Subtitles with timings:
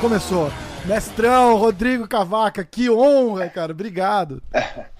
[0.00, 0.52] Começou.
[0.84, 3.72] Mestrão, Rodrigo Cavaca, que honra, cara.
[3.72, 4.40] Obrigado.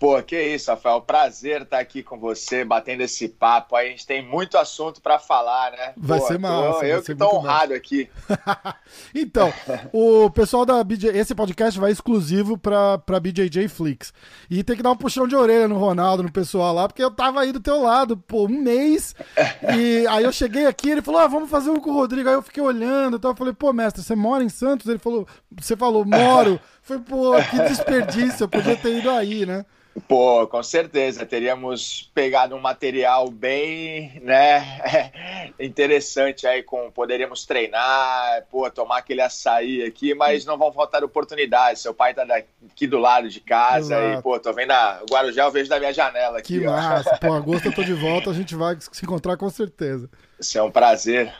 [0.00, 1.02] Pô, que isso, Rafael.
[1.02, 3.76] Prazer estar aqui com você, batendo esse papo.
[3.76, 5.92] A gente tem muito assunto para falar, né?
[5.94, 6.78] Vai Pô, ser massa.
[6.78, 7.74] Tô, eu que tô honrado massa.
[7.74, 8.08] aqui.
[9.14, 9.52] então,
[9.92, 14.10] o pessoal da BJ, esse podcast vai exclusivo pra, pra BJJ Flix.
[14.48, 17.10] E tem que dar um puxão de orelha no Ronaldo, no pessoal lá, porque eu
[17.10, 19.14] tava aí do teu lado, pô, um mês.
[19.76, 22.26] E aí eu cheguei aqui, ele falou: ah, vamos fazer um com o Rodrigo.
[22.26, 24.86] Aí eu fiquei olhando, então eu falei: pô, mestre, você mora em Santos?
[24.86, 26.58] Ele falou: você falou, moro.
[26.90, 29.64] Foi, pô, que desperdício, eu podia ter ido aí, né?
[30.08, 35.12] Pô, com certeza, teríamos pegado um material bem, né,
[35.60, 41.82] interessante aí, com, poderíamos treinar, pô, tomar aquele açaí aqui, mas não vão faltar oportunidades,
[41.82, 44.18] seu pai tá aqui do lado de casa Exato.
[44.18, 46.72] e, pô, tô vendo a Guarujá, eu vejo da minha janela aqui, Que ó.
[46.72, 50.10] massa, pô, agosto eu tô de volta, a gente vai se encontrar com certeza.
[50.40, 51.32] Isso é um prazer.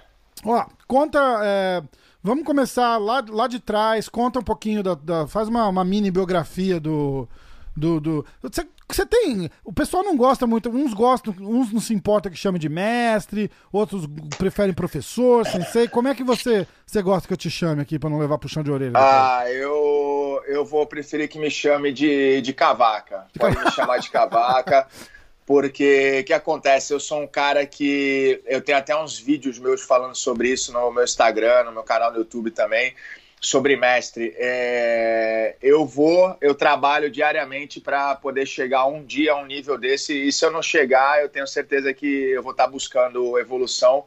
[0.44, 1.82] Ó, conta, é,
[2.22, 6.10] vamos começar lá, lá de trás, conta um pouquinho, da, da faz uma, uma mini
[6.10, 7.28] biografia do
[7.76, 8.00] do.
[8.00, 8.26] do...
[8.42, 9.50] Você, você tem.
[9.64, 10.68] O pessoal não gosta muito.
[10.68, 15.88] Uns gostam, uns não se importa que chame de mestre, outros preferem professor, sensei.
[15.88, 18.62] Como é que você, você gosta que eu te chame aqui para não levar puxão
[18.62, 18.92] de orelha?
[18.92, 19.06] Depois?
[19.06, 23.26] Ah, eu, eu vou preferir que me chame de, de cavaca.
[23.38, 24.86] Pode me chamar de cavaca.
[25.50, 26.92] Porque o que acontece?
[26.92, 28.40] Eu sou um cara que.
[28.46, 32.12] Eu tenho até uns vídeos meus falando sobre isso no meu Instagram, no meu canal
[32.12, 32.94] no YouTube também
[33.40, 34.32] sobre mestre.
[34.38, 40.14] É, eu vou, eu trabalho diariamente para poder chegar um dia a um nível desse,
[40.14, 44.04] e se eu não chegar, eu tenho certeza que eu vou estar tá buscando evolução.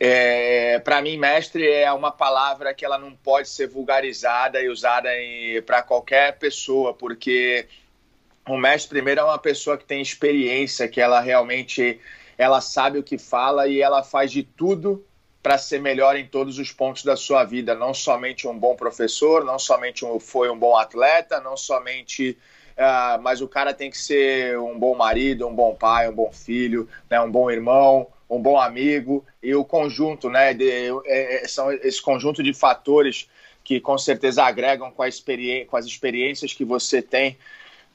[0.00, 5.10] É, para mim, mestre é uma palavra que ela não pode ser vulgarizada e usada
[5.66, 7.66] para qualquer pessoa, porque
[8.48, 12.00] o mestre primeiro é uma pessoa que tem experiência, que ela realmente
[12.36, 15.04] ela sabe o que fala e ela faz de tudo
[15.42, 19.44] para ser melhor em todos os pontos da sua vida, não somente um bom professor,
[19.44, 22.38] não somente um, foi um bom atleta, não somente.
[22.76, 26.32] Uh, mas o cara tem que ser um bom marido, um bom pai, um bom
[26.32, 30.68] filho, né, um bom irmão, um bom amigo e o conjunto, né, de,
[31.04, 33.28] é, é são esse conjunto de fatores
[33.62, 35.08] que com certeza agregam com, a
[35.68, 37.38] com as experiências que você tem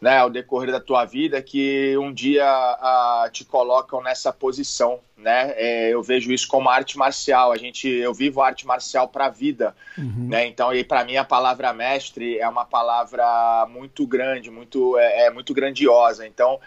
[0.01, 5.53] né, ao decorrer da tua vida que um dia a, te colocam nessa posição, né?
[5.57, 7.51] É, eu vejo isso como arte marcial.
[7.51, 10.27] A gente, eu vivo arte marcial para a vida, uhum.
[10.29, 10.47] né?
[10.47, 15.29] Então, e para mim a palavra mestre é uma palavra muito grande, muito é, é
[15.29, 16.25] muito grandiosa.
[16.25, 16.59] Então,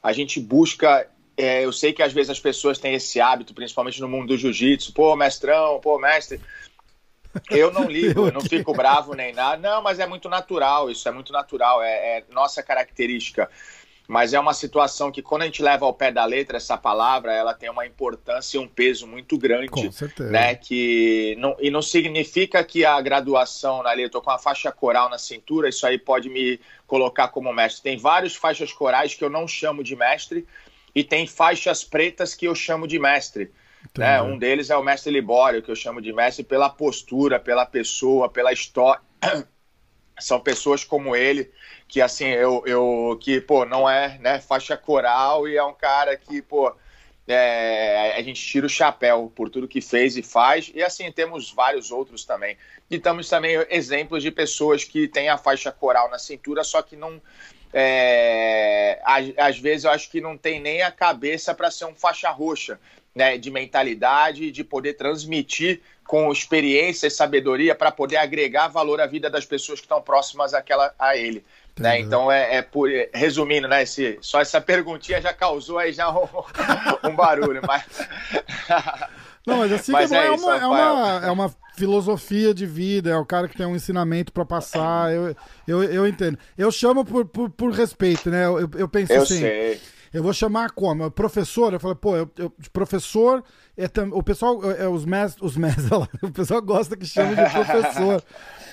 [0.00, 4.00] a gente busca é, eu sei que às vezes as pessoas têm esse hábito, principalmente
[4.00, 6.40] no mundo do jiu-jitsu, pô, mestrão, pô, mestre,
[7.50, 9.56] eu não ligo, eu não fico bravo nem nada.
[9.56, 13.48] Não, mas é muito natural, isso é muito natural, é, é, nossa característica.
[14.08, 17.32] Mas é uma situação que, quando a gente leva ao pé da letra essa palavra,
[17.32, 19.68] ela tem uma importância e um peso muito grande.
[19.68, 20.30] Com certeza.
[20.30, 24.70] Né, que não, e não significa que a graduação, ali, eu tô com a faixa
[24.70, 27.82] coral na cintura, isso aí pode me colocar como mestre.
[27.82, 30.46] Tem várias faixas corais que eu não chamo de mestre,
[30.94, 33.50] e tem faixas pretas que eu chamo de mestre.
[33.96, 34.20] Né?
[34.22, 38.28] Um deles é o mestre Libório, que eu chamo de mestre pela postura, pela pessoa,
[38.28, 39.00] pela história.
[40.18, 41.52] São pessoas como ele
[41.88, 46.16] que assim eu, eu que pô não é né faixa coral e é um cara
[46.16, 46.74] que pô
[47.28, 51.52] é, a gente tira o chapéu por tudo que fez e faz e assim temos
[51.52, 52.56] vários outros também
[52.90, 56.96] e temos também exemplos de pessoas que têm a faixa coral na cintura só que
[56.96, 57.20] não
[57.72, 61.94] é, às, às, vezes eu acho que não tem nem a cabeça para ser um
[61.94, 62.80] faixa roxa
[63.16, 69.06] né, de mentalidade, de poder transmitir com experiência e sabedoria para poder agregar valor à
[69.06, 71.42] vida das pessoas que estão próximas àquela, a ele.
[71.78, 71.98] Né?
[71.98, 76.28] Então, é, é por, resumindo, né, esse, só essa perguntinha já causou aí já um,
[77.04, 77.84] um barulho, mas...
[79.46, 83.16] Não, mas assim mas é, é, uma, é, uma, é uma filosofia de vida, é
[83.16, 85.36] o cara que tem um ensinamento para passar, eu,
[85.68, 86.36] eu, eu entendo.
[86.58, 88.44] Eu chamo por, por, por respeito, né?
[88.44, 89.40] Eu, eu penso eu assim...
[89.40, 89.80] Sei
[90.16, 91.10] eu vou chamar como?
[91.10, 91.74] Professor?
[91.74, 93.44] Eu falei, pô, eu, eu, professor,
[93.76, 95.90] é, o pessoal, é, é os mestres, os mestres,
[96.22, 98.24] o pessoal gosta que chame de professor.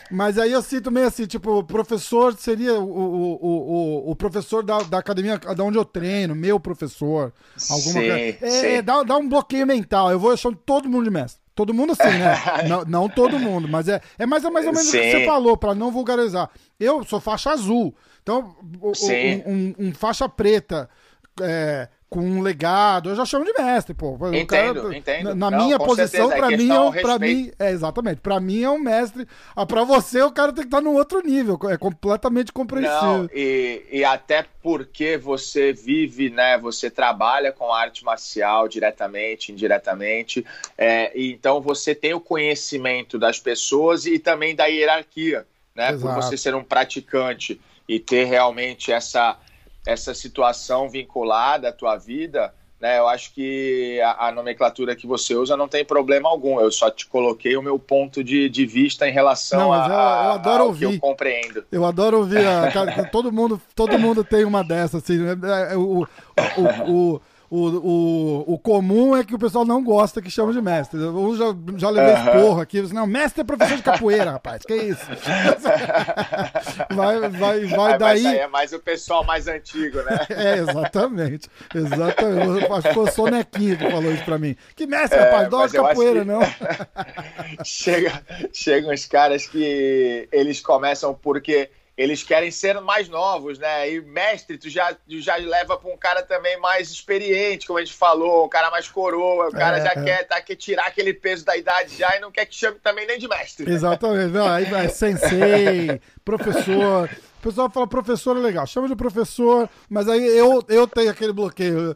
[0.09, 4.77] Mas aí eu sinto meio assim, tipo, professor seria o, o, o, o professor da,
[4.83, 7.33] da academia da onde eu treino, meu professor.
[7.69, 8.19] Alguma sim, coisa.
[8.19, 8.67] É, sim.
[8.67, 10.11] É, dá, dá um bloqueio mental.
[10.11, 11.41] Eu vou chamar todo mundo de mestre.
[11.53, 12.37] Todo mundo assim, né?
[12.69, 14.97] não, não, todo mundo, mas é, é mais, mais ou menos sim.
[14.97, 16.49] o que você falou, para não vulgarizar.
[16.79, 17.93] Eu sou faixa azul.
[18.21, 20.89] Então, um, um, um faixa preta
[21.41, 24.15] é, com um legado, eu já chamo de mestre, pô.
[24.31, 25.33] Entendo, cara, entendo.
[25.33, 29.27] Na, minha posição, para mim, é, para mim, é exatamente, para mim é um mestre.
[29.55, 33.01] Ah, para você, o cara tem que estar tá no outro nível, é completamente compreensível.
[33.01, 36.55] Não, e, e até porque você vive, né?
[36.59, 40.45] Você trabalha com arte marcial diretamente, indiretamente,
[40.77, 45.93] é, então você tem o conhecimento das pessoas e também da hierarquia, né?
[45.93, 46.13] Exato.
[46.13, 47.59] Por você ser um praticante
[47.89, 49.35] e ter realmente essa
[49.85, 52.53] essa situação vinculada à tua vida,
[52.83, 56.59] né, eu acho que a, a, nomenclatura que você usa não tem problema algum.
[56.59, 59.93] Eu só te coloquei o meu ponto de, de vista em relação não, a, eu,
[59.93, 60.89] eu adoro ouvir.
[60.89, 61.65] que eu compreendo.
[61.71, 62.45] Eu adoro ouvir.
[62.45, 64.97] A, todo, mundo, todo mundo tem uma dessa.
[64.97, 65.33] Assim, né?
[65.71, 67.21] É, o, o, o, o
[67.55, 67.67] o,
[68.47, 70.99] o, o comum é que o pessoal não gosta que chama de mestre.
[70.99, 72.41] Eu já, já levei uhum.
[72.41, 72.81] porra aqui.
[72.91, 74.63] Não, mestre é professor de capoeira, rapaz.
[74.65, 75.05] Que isso?
[76.89, 78.25] vai, vai, vai daí.
[78.25, 80.25] É mais o pessoal mais antigo, né?
[80.35, 81.47] é, exatamente.
[81.75, 82.71] Exatamente.
[82.71, 84.55] Acho que foi o Sonequinho que falou isso pra mim.
[84.75, 86.25] Que mestre, é, rapaz, dó de capoeira, que...
[86.25, 86.41] não.
[87.63, 93.91] chega, chegam os caras que eles começam porque eles querem ser mais novos, né?
[93.91, 97.85] E mestre, tu já, tu já leva para um cara também mais experiente, como a
[97.85, 100.03] gente falou, um cara mais coroa, o cara é, já é.
[100.03, 103.05] quer, tá, quer tirar aquele peso da idade já e não quer que chame também
[103.05, 103.71] nem de mestre.
[103.71, 107.09] Exatamente, não, aí vai sensei, professor.
[107.37, 111.33] O pessoal fala professor é legal, chama de professor, mas aí eu, eu tenho aquele
[111.33, 111.95] bloqueio.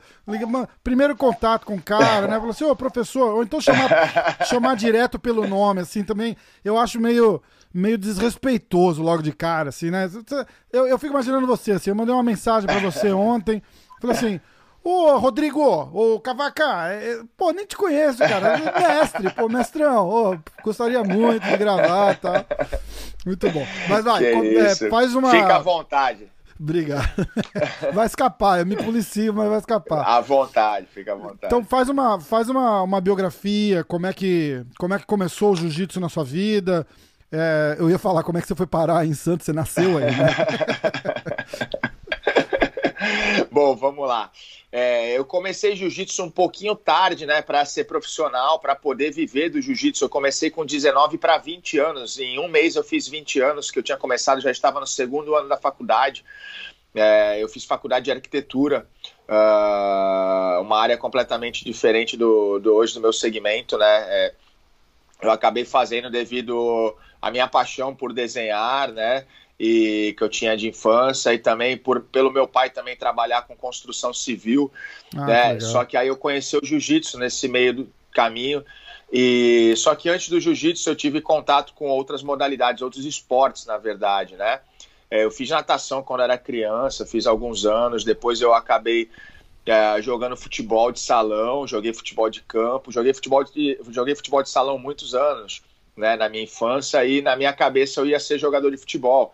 [0.83, 2.37] Primeiro contato com o cara, né?
[2.37, 6.35] Fala assim, ô professor, ou então chamar, chamar direto pelo nome, assim, também
[6.65, 7.41] eu acho meio
[7.73, 10.09] meio desrespeitoso logo de cara, assim, né?
[10.71, 13.61] Eu, eu fico imaginando você, assim, eu mandei uma mensagem para você ontem,
[14.01, 14.41] falei assim,
[14.83, 20.37] ô Rodrigo, ô Cavaca, é, é, pô, nem te conheço, cara, mestre, pô, mestrão, ô,
[20.63, 22.45] gostaria muito de gravar, tá?
[23.25, 23.65] Muito bom.
[23.89, 25.31] Mas vai, é, faz uma...
[25.31, 26.29] Fica à vontade.
[26.59, 27.07] Obrigado.
[27.93, 30.03] Vai escapar, eu me policio, mas vai escapar.
[30.03, 31.45] À vontade, fica à vontade.
[31.45, 35.55] Então faz uma, faz uma, uma biografia, como é, que, como é que começou o
[35.55, 36.85] jiu-jitsu na sua vida,
[37.31, 40.05] é, eu ia falar como é que você foi parar em Santos, você nasceu aí,
[40.05, 40.27] né?
[43.51, 44.31] Bom, vamos lá.
[44.71, 49.61] É, eu comecei jiu-jitsu um pouquinho tarde, né, para ser profissional, para poder viver do
[49.61, 50.05] jiu-jitsu.
[50.05, 52.19] Eu comecei com 19 para 20 anos.
[52.19, 55.35] Em um mês eu fiz 20 anos que eu tinha começado, já estava no segundo
[55.35, 56.23] ano da faculdade.
[56.93, 58.87] É, eu fiz faculdade de arquitetura,
[59.27, 64.05] uh, uma área completamente diferente do, do hoje do meu segmento, né?
[64.07, 64.33] É,
[65.21, 69.25] eu acabei fazendo devido à minha paixão por desenhar, né?
[69.59, 73.55] E que eu tinha de infância e também por, pelo meu pai também trabalhar com
[73.55, 74.71] construção civil,
[75.15, 75.59] ah, né?
[75.59, 78.63] Só que aí eu conheci o jiu-jitsu nesse meio do caminho.
[79.11, 83.77] E só que antes do jiu-jitsu eu tive contato com outras modalidades, outros esportes, na
[83.77, 84.59] verdade, né?
[85.09, 89.09] É, eu fiz natação quando era criança, fiz alguns anos, depois eu acabei
[89.71, 94.49] é, jogando futebol de salão, joguei futebol de campo, joguei futebol de, joguei futebol de
[94.49, 95.61] salão muitos anos,
[95.95, 99.33] né, na minha infância e na minha cabeça eu ia ser jogador de futebol,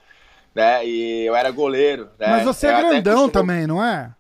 [0.53, 2.09] né, e eu era goleiro.
[2.17, 4.11] Né, Mas você é grandão também, não é?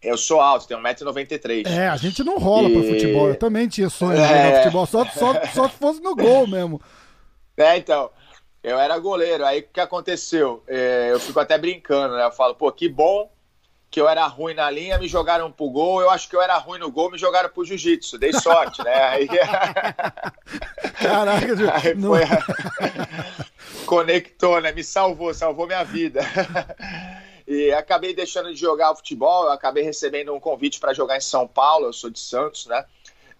[0.00, 1.66] Eu sou alto, tenho 1,93m.
[1.66, 2.72] É, a gente não rola e...
[2.72, 3.28] pra futebol.
[3.28, 4.28] Eu também tinha sonho de é...
[4.28, 6.80] jogar futebol, só, só, só se fosse no gol mesmo.
[7.60, 8.08] É, então.
[8.62, 9.44] Eu era goleiro.
[9.44, 10.62] Aí o que aconteceu?
[10.68, 12.24] É, eu fico até brincando, né?
[12.24, 13.28] Eu falo, pô, que bom
[13.90, 16.00] que eu era ruim na linha, me jogaram pro gol.
[16.00, 18.18] Eu acho que eu era ruim no gol, me jogaram pro jiu-jitsu.
[18.18, 19.02] Dei sorte, né?
[19.04, 19.28] Aí...
[21.00, 21.46] Caraca,
[21.82, 22.10] Aí não...
[22.10, 22.22] foi...
[23.86, 24.72] Conectou, né?
[24.72, 26.20] Me salvou, salvou minha vida.
[27.48, 29.46] e acabei deixando de jogar futebol.
[29.46, 31.86] Eu acabei recebendo um convite para jogar em São Paulo.
[31.86, 32.84] Eu sou de Santos, né?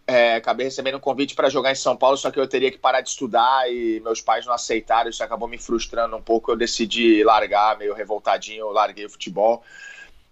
[0.06, 2.78] É, acabei recebendo um convite para jogar em São Paulo, só que eu teria que
[2.78, 5.10] parar de estudar e meus pais não aceitaram.
[5.10, 6.50] Isso acabou me frustrando um pouco.
[6.50, 8.60] Eu decidi largar, meio revoltadinho.
[8.60, 9.62] Eu larguei o futebol.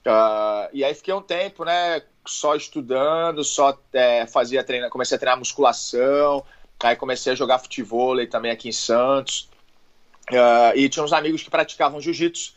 [0.07, 5.19] Uh, e aí fiquei um tempo, né, só estudando, só é, fazia treino, comecei a
[5.19, 6.45] treinar musculação,
[6.81, 9.49] aí comecei a jogar futebol também aqui em Santos.
[10.31, 12.55] Uh, e tinha uns amigos que praticavam jiu-jitsu.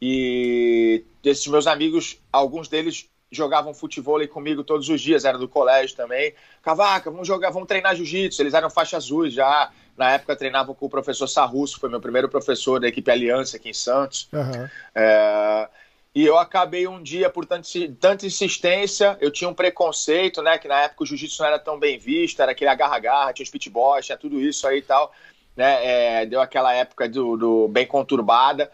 [0.00, 5.96] E desses meus amigos, alguns deles jogavam futebol comigo todos os dias, era do colégio
[5.96, 6.34] também.
[6.62, 8.42] Cavaca, vamos jogar, vamos treinar jiu-jitsu.
[8.42, 9.70] Eles eram faixa azuis já.
[9.96, 13.70] Na época treinavam com o professor Sarrusso, foi meu primeiro professor da equipe Aliança aqui
[13.70, 14.28] em Santos.
[14.32, 14.68] Uhum.
[14.94, 15.68] É,
[16.14, 20.58] e eu acabei um dia, por tanta insistência, eu tinha um preconceito, né?
[20.58, 23.50] Que na época o jiu-jitsu não era tão bem visto, era aquele agarra-agarra, tinha os
[23.50, 25.10] pitboys, tinha tudo isso aí e tal.
[25.54, 28.70] Né, é, deu aquela época do, do, bem conturbada.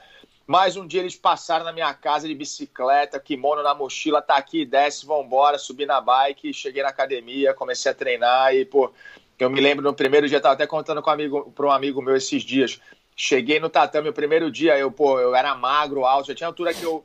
[0.46, 4.64] Mas um dia eles passaram na minha casa de bicicleta, kimono na mochila, tá aqui,
[4.64, 8.90] desce, vambora, subi na bike, cheguei na academia, comecei a treinar e, pô,
[9.38, 12.00] eu me lembro no primeiro dia, tava até contando com um amigo, para um amigo
[12.00, 12.80] meu esses dias.
[13.14, 16.72] Cheguei no tatame o primeiro dia, eu, pô, eu era magro, alto, já tinha altura
[16.72, 17.04] que eu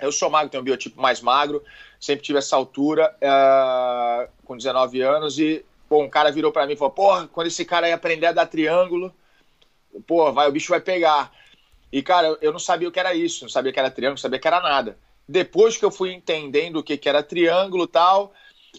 [0.00, 1.62] Eu sou magro, tenho um biotipo mais magro,
[2.00, 6.74] sempre tive essa altura, uh, com 19 anos, e pô, um cara virou para mim
[6.74, 9.12] e falou: Porra, quando esse cara aí aprender a dar triângulo,
[10.06, 11.32] pô, vai, o bicho vai pegar.
[11.92, 14.22] E, cara, eu não sabia o que era isso, não sabia que era triângulo, não
[14.22, 14.98] sabia que era nada.
[15.26, 18.32] Depois que eu fui entendendo o que, que era triângulo e tal,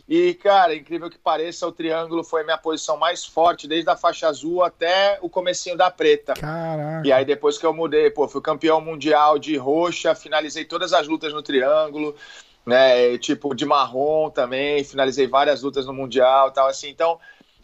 [0.08, 3.96] e, cara, incrível que pareça, o triângulo foi a minha posição mais forte, desde a
[3.96, 6.34] faixa azul até o comecinho da preta.
[6.34, 7.08] Caraca.
[7.08, 11.08] E aí, depois que eu mudei, pô, fui campeão mundial de roxa, finalizei todas as
[11.08, 12.16] lutas no triângulo,
[12.66, 13.18] né?
[13.18, 16.90] Tipo, de marrom também, finalizei várias lutas no mundial tal, assim.
[16.90, 17.20] Então,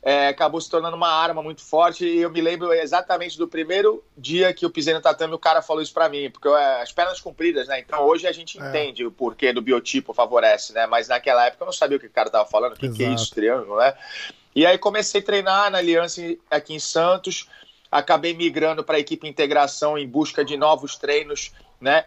[0.05, 2.05] é, acabou se tornando uma arma muito forte.
[2.05, 5.63] E eu me lembro exatamente do primeiro dia que eu pisei no tatame, o cara
[5.63, 7.79] falou isso para mim, porque eu, é, as pernas compridas, né?
[7.79, 8.69] Então hoje a gente é.
[8.69, 10.85] entende o porquê do biotipo favorece, né?
[10.85, 13.03] Mas naquela época eu não sabia o que o cara tava falando, o que, que
[13.03, 13.95] é isso, triângulo, né?
[14.55, 16.21] E aí comecei a treinar na Aliança
[16.51, 17.50] aqui em Santos,
[17.91, 22.05] acabei migrando para a equipe integração em busca de novos treinos, né?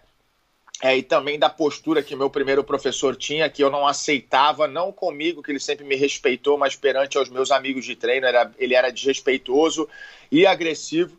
[0.81, 4.93] É, e também da postura que meu primeiro professor tinha, que eu não aceitava, não
[4.93, 8.75] comigo, que ele sempre me respeitou, mas perante aos meus amigos de treino, era, ele
[8.75, 9.89] era desrespeitoso
[10.31, 11.19] e agressivo,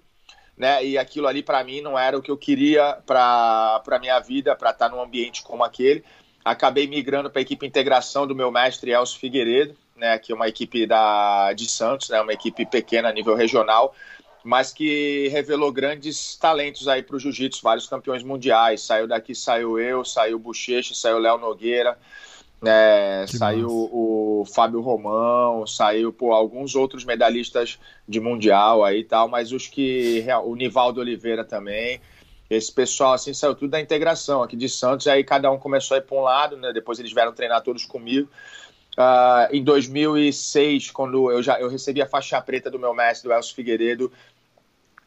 [0.56, 0.86] né?
[0.86, 4.56] E aquilo ali para mim não era o que eu queria para a minha vida,
[4.56, 6.06] para estar num ambiente como aquele.
[6.44, 10.18] Acabei migrando para a equipe integração do meu mestre Elcio Figueiredo, né?
[10.20, 12.22] Que é uma equipe da, de Santos, né?
[12.22, 13.94] Uma equipe pequena a nível regional
[14.44, 18.82] mas que revelou grandes talentos aí para o jiu-jitsu, vários campeões mundiais.
[18.82, 21.98] Saiu daqui, saiu eu, saiu o Bochecha, saiu o Léo Nogueira,
[22.62, 23.90] né, saiu massa.
[23.94, 29.68] o Fábio Romão, saiu pô, alguns outros medalhistas de mundial aí e tal, mas os
[29.68, 30.26] que.
[30.44, 32.02] O Nivaldo Oliveira também.
[32.50, 36.00] Esse pessoal assim saiu tudo da integração aqui de Santos, aí cada um começou a
[36.00, 36.74] ir para um lado, né?
[36.74, 38.28] Depois eles vieram treinar todos comigo.
[39.00, 43.34] Uh, em 2006, quando eu já eu recebi a faixa preta do meu mestre, do
[43.34, 44.12] Elcio Figueiredo,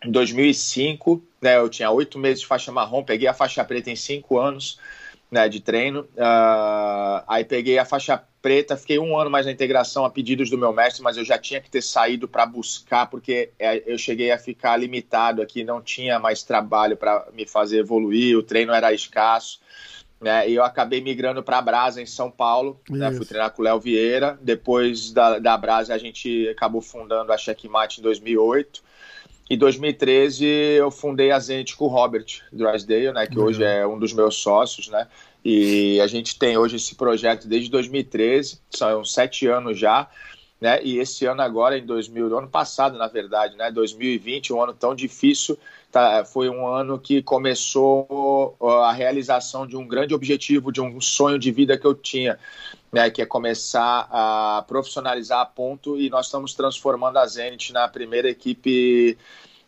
[0.03, 3.97] em 2005, né, eu tinha oito meses de faixa marrom, peguei a faixa preta em
[3.97, 4.79] cinco anos
[5.31, 6.09] né, de treino.
[6.17, 10.57] Uh, aí peguei a faixa preta, fiquei um ano mais na integração a pedidos do
[10.57, 14.33] meu mestre, mas eu já tinha que ter saído para buscar, porque é, eu cheguei
[14.33, 18.91] a ficar limitado aqui, não tinha mais trabalho para me fazer evoluir, o treino era
[18.93, 19.61] escasso
[20.23, 20.49] né?
[20.49, 23.13] E eu acabei migrando para a Brasa em São Paulo, né?
[23.13, 24.39] Fui treinar com o Léo Vieira.
[24.41, 28.83] Depois da, da Brasa a gente acabou fundando a Checkmate em 2008.
[29.51, 33.27] Em 2013 eu fundei a Zenit com o Robert Drysdale, né?
[33.27, 33.47] Que uhum.
[33.47, 35.09] hoje é um dos meus sócios, né?
[35.45, 40.09] E a gente tem hoje esse projeto desde 2013, são sete anos já.
[40.61, 40.81] Né?
[40.85, 43.73] E esse ano agora, em 2000, ano passado, na verdade, né?
[43.73, 45.59] 2020, um ano tão difícil,
[45.93, 51.39] tá, foi um ano que começou a realização de um grande objetivo, de um sonho
[51.39, 52.39] de vida que eu tinha,
[52.91, 53.11] né?
[53.11, 58.31] Que é começar a profissionalizar a ponto e nós estamos transformando a Zenit na primeira
[58.31, 59.19] equipe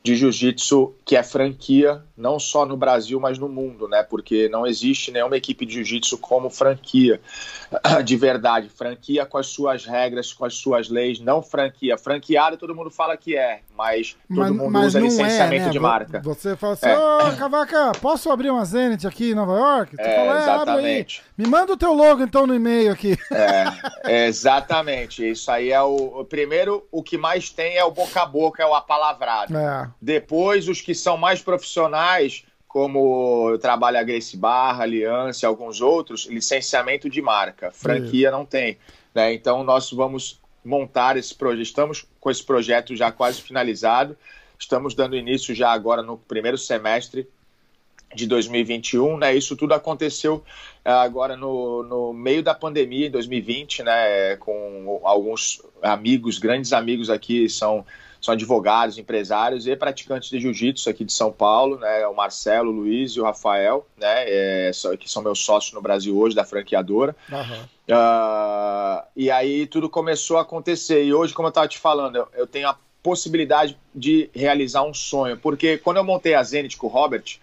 [0.05, 4.03] de jiu-jitsu que é franquia, não só no Brasil, mas no mundo, né?
[4.03, 7.21] Porque não existe nenhuma equipe de jiu-jitsu como franquia,
[8.05, 8.69] de verdade.
[8.69, 11.97] Franquia com as suas regras, com as suas leis, não franquia.
[11.97, 15.71] Franqueado todo mundo fala que é, mas todo mas, mundo mas usa licenciamento é, né?
[15.71, 16.21] de marca.
[16.21, 17.29] Você fala assim, ô é.
[17.33, 19.97] oh, Cavaca, posso abrir uma Zenit aqui em Nova York?
[19.97, 21.23] Você é, fala, é, exatamente.
[21.37, 23.17] Me manda o teu logo então no e-mail aqui.
[23.31, 25.27] É, exatamente.
[25.29, 28.63] Isso aí é o, o, Primeiro, o que mais tem é o boca a boca,
[28.63, 29.57] é o apalavrado.
[29.57, 29.94] É.
[30.01, 36.27] Depois, os que são mais profissionais, como eu trabalho a Grace Barra, Aliança alguns outros,
[36.27, 37.71] licenciamento de marca.
[37.71, 38.79] Franquia não tem.
[39.15, 39.33] Né?
[39.33, 41.63] Então, nós vamos montar esse projeto.
[41.63, 44.17] Estamos com esse projeto já quase finalizado.
[44.59, 47.29] Estamos dando início já agora no primeiro semestre
[48.15, 49.35] de 2021, né?
[49.35, 50.43] Isso tudo aconteceu
[50.85, 54.37] eh, agora no, no meio da pandemia, em 2020, né?
[54.37, 57.85] Com alguns amigos, grandes amigos aqui, são
[58.25, 62.07] são advogados, empresários e praticantes de jiu-jitsu aqui de São Paulo, né?
[62.07, 64.25] O Marcelo, o Luiz e o Rafael, né?
[64.27, 67.15] É, que são meus sócios no Brasil hoje, da franqueadora.
[67.31, 67.63] Uhum.
[67.87, 71.05] Uh, e aí tudo começou a acontecer.
[71.05, 74.95] E hoje, como eu estava te falando, eu, eu, tenho a possibilidade de realizar um
[74.95, 75.37] sonho.
[75.37, 77.39] Porque quando eu montei a Zenit com o Robert,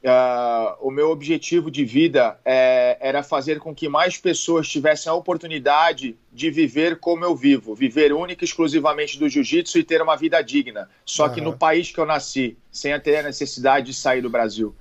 [0.00, 5.14] Uh, o meu objetivo de vida é, era fazer com que mais pessoas tivessem a
[5.14, 10.14] oportunidade de viver como eu vivo, viver única e exclusivamente do jiu-jitsu e ter uma
[10.16, 10.88] vida digna.
[11.04, 11.34] Só uhum.
[11.34, 14.74] que no país que eu nasci, sem ter a necessidade de sair do Brasil,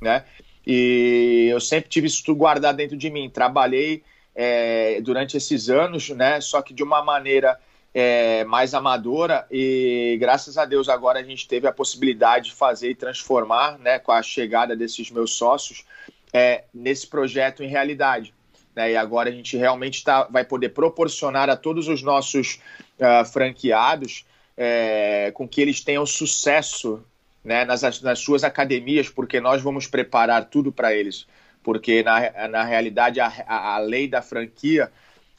[0.00, 0.24] né?
[0.66, 3.28] E eu sempre tive isso tudo guardado dentro de mim.
[3.28, 4.02] Trabalhei
[4.34, 6.40] é, durante esses anos, né?
[6.40, 7.58] Só que de uma maneira
[7.94, 12.90] é, mais amadora e graças a Deus agora a gente teve a possibilidade de fazer
[12.90, 15.84] e transformar, né, com a chegada desses meus sócios,
[16.32, 18.32] é, nesse projeto em realidade.
[18.74, 22.58] Né, e agora a gente realmente tá, vai poder proporcionar a todos os nossos
[22.98, 24.24] uh, franqueados
[24.56, 27.04] é, com que eles tenham sucesso
[27.44, 31.26] né, nas, nas suas academias, porque nós vamos preparar tudo para eles
[31.62, 34.90] porque na, na realidade a, a, a lei da franquia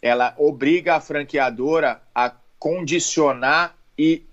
[0.02, 2.30] ela obriga a franqueadora a
[2.64, 4.24] condicionar e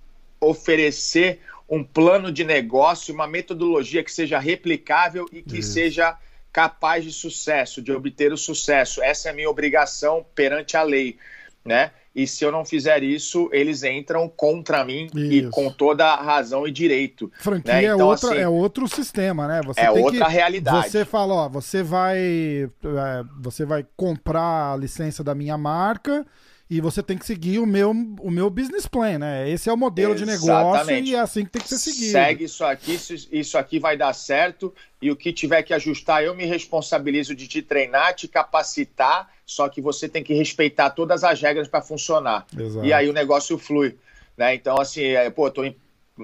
[0.41, 5.73] oferecer um plano de negócio, uma metodologia que seja replicável e que Isso.
[5.73, 6.17] seja
[6.53, 9.03] capaz de sucesso, de obter o sucesso.
[9.03, 11.19] Essa é a minha obrigação perante a lei,
[11.65, 11.91] né?
[12.15, 15.19] E se eu não fizer isso, eles entram contra mim isso.
[15.19, 17.33] e com toda a razão e direito.
[17.41, 17.85] Franquia né?
[17.87, 19.61] então, é, outra, assim, é outro sistema, né?
[19.65, 20.89] Você é outra que, realidade.
[20.89, 26.25] Você fala, ó, você vai, é, você vai comprar a licença da minha marca
[26.71, 29.51] e você tem que seguir o meu, o meu business plan, né?
[29.51, 30.39] Esse é o modelo Exatamente.
[30.39, 32.13] de negócio e é assim que tem que ser seguido.
[32.13, 32.97] Segue isso aqui,
[33.33, 34.73] isso aqui vai dar certo
[35.03, 39.69] e o que tiver que ajustar, eu me responsabilizo de te treinar, te capacitar, só
[39.69, 42.47] que você tem que respeitar todas as regras para funcionar.
[42.57, 42.87] Exato.
[42.87, 43.97] E aí o negócio flui,
[44.37, 44.55] né?
[44.55, 45.77] Então, assim, é, pô, eu tô em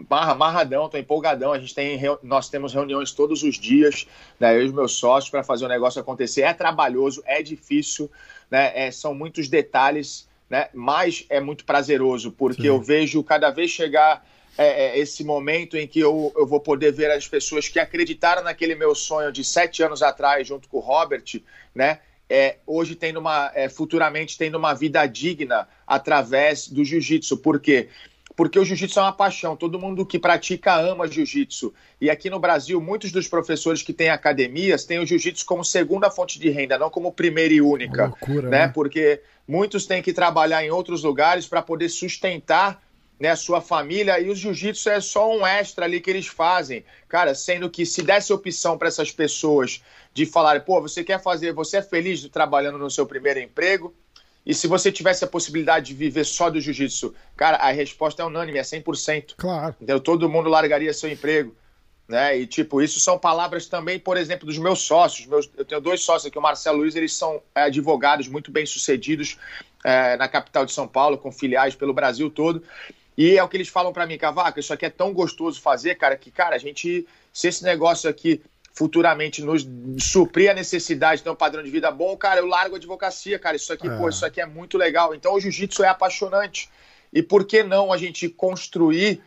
[0.08, 1.52] amarradão, tô empolgadão.
[1.52, 4.06] A gente tem, nós temos reuniões todos os dias,
[4.38, 6.42] né, eu e os meus sócios, para fazer o negócio acontecer.
[6.42, 8.08] É trabalhoso, é difícil,
[8.48, 10.68] né, é, são muitos detalhes né?
[10.72, 12.68] Mas é muito prazeroso, porque Sim.
[12.68, 14.24] eu vejo cada vez chegar
[14.56, 18.42] é, é, esse momento em que eu, eu vou poder ver as pessoas que acreditaram
[18.42, 21.24] naquele meu sonho de sete anos atrás, junto com o Robert,
[21.74, 22.00] né?
[22.28, 27.36] É, hoje tendo uma, é, futuramente tendo uma vida digna através do jiu-jitsu.
[27.36, 27.88] Por quê?
[27.88, 29.56] Porque o jiu-jitsu é uma paixão.
[29.56, 31.72] Todo mundo que pratica ama jiu-jitsu.
[32.00, 36.10] E aqui no Brasil, muitos dos professores que têm academias têm o jiu-jitsu como segunda
[36.10, 38.06] fonte de renda, não como primeira e única.
[38.06, 38.66] Loucura, né?
[38.66, 38.68] né?
[38.68, 42.82] Porque muitos têm que trabalhar em outros lugares para poder sustentar
[43.18, 46.84] né, a sua família e o jiu-jitsu é só um extra ali que eles fazem.
[47.08, 51.52] Cara, sendo que se desse opção para essas pessoas de falar, pô, você quer fazer,
[51.52, 53.94] você é feliz trabalhando no seu primeiro emprego?
[54.46, 57.12] E se você tivesse a possibilidade de viver só do jiu-jitsu?
[57.36, 59.34] Cara, a resposta é unânime, é 100%.
[59.36, 59.74] Claro.
[59.80, 61.52] Então, todo mundo largaria seu emprego.
[62.08, 62.38] Né?
[62.38, 65.26] E, tipo, isso são palavras também, por exemplo, dos meus sócios.
[65.26, 68.64] Meus, eu tenho dois sócios aqui, o Marcelo Luiz, eles são é, advogados muito bem
[68.64, 69.36] sucedidos
[69.82, 72.62] é, na capital de São Paulo, com filiais pelo Brasil todo.
[73.18, 75.96] E é o que eles falam para mim, Cavaca, isso aqui é tão gostoso fazer,
[75.96, 78.42] cara, que, cara, a gente, se esse negócio aqui
[78.76, 79.66] futuramente nos
[79.98, 83.38] suprir a necessidade de ter um padrão de vida bom, cara, eu largo a advocacia,
[83.38, 83.96] cara, isso aqui, é.
[83.96, 85.14] pô, isso aqui é muito legal.
[85.14, 86.68] Então o jiu-jitsu é apaixonante.
[87.10, 89.22] E por que não a gente construir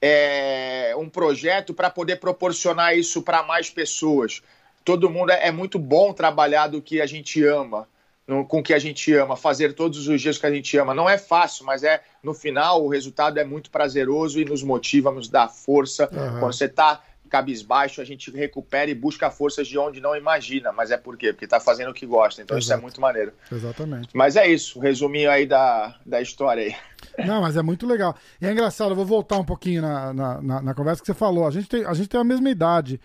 [0.00, 4.42] é, um projeto para poder proporcionar isso para mais pessoas?
[4.84, 7.86] Todo mundo é, é muito bom trabalhar do que a gente ama
[8.26, 10.92] no, com o que a gente ama, fazer todos os dias que a gente ama.
[10.92, 15.12] Não é fácil, mas é no final o resultado é muito prazeroso e nos motiva,
[15.12, 16.08] nos dá força.
[16.12, 16.40] Uhum.
[16.40, 17.00] Quando você está
[17.32, 20.70] cabisbaixo, a gente recupera e busca forças de onde não imagina.
[20.70, 21.32] Mas é por quê?
[21.32, 22.42] Porque está fazendo o que gosta.
[22.42, 22.64] Então Exato.
[22.64, 23.32] isso é muito maneiro.
[23.50, 24.10] Exatamente.
[24.12, 26.76] Mas é isso, resuminho aí da, da história aí.
[27.26, 28.14] Não, mas é muito legal.
[28.38, 31.14] E é engraçado, eu vou voltar um pouquinho na, na, na, na conversa que você
[31.14, 31.46] falou.
[31.46, 33.00] A gente tem, a, gente tem a mesma idade.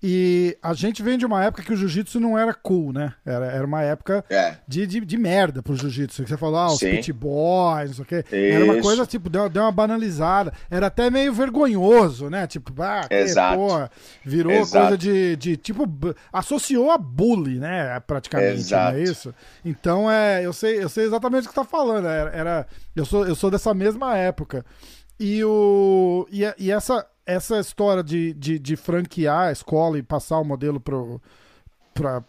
[0.00, 3.14] E a gente vem de uma época que o jiu-jitsu não era cool, né?
[3.26, 4.54] Era, era uma época é.
[4.66, 6.24] de, de, de, merda pro jiu-jitsu.
[6.24, 6.90] Você falou, ah, os Sim.
[6.92, 8.24] pit boys, não sei o quê.
[8.30, 8.54] Isso.
[8.54, 10.52] Era uma coisa, tipo, deu, deu uma banalizada.
[10.70, 12.46] Era até meio vergonhoso, né?
[12.46, 13.56] Tipo, ah, Exato.
[13.56, 13.90] porra,
[14.24, 14.86] virou Exato.
[14.86, 15.84] coisa de, de, tipo,
[16.32, 17.98] associou a bully, né?
[18.06, 18.92] Praticamente, Exato.
[18.92, 19.34] não é isso?
[19.64, 22.06] Então, é, eu sei, eu sei exatamente o que você tá falando.
[22.06, 24.64] Era, era, eu, sou, eu sou dessa mesma época.
[25.18, 30.38] E, o, e, e essa essa história de, de, de, franquear a escola e passar
[30.38, 32.22] o modelo para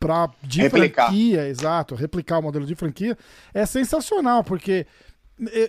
[0.00, 1.06] para de replicar.
[1.06, 3.16] franquia, exato, replicar o modelo de franquia,
[3.54, 4.84] é sensacional, porque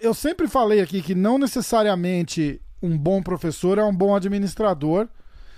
[0.01, 5.07] eu sempre falei aqui que não necessariamente um bom professor é um bom administrador,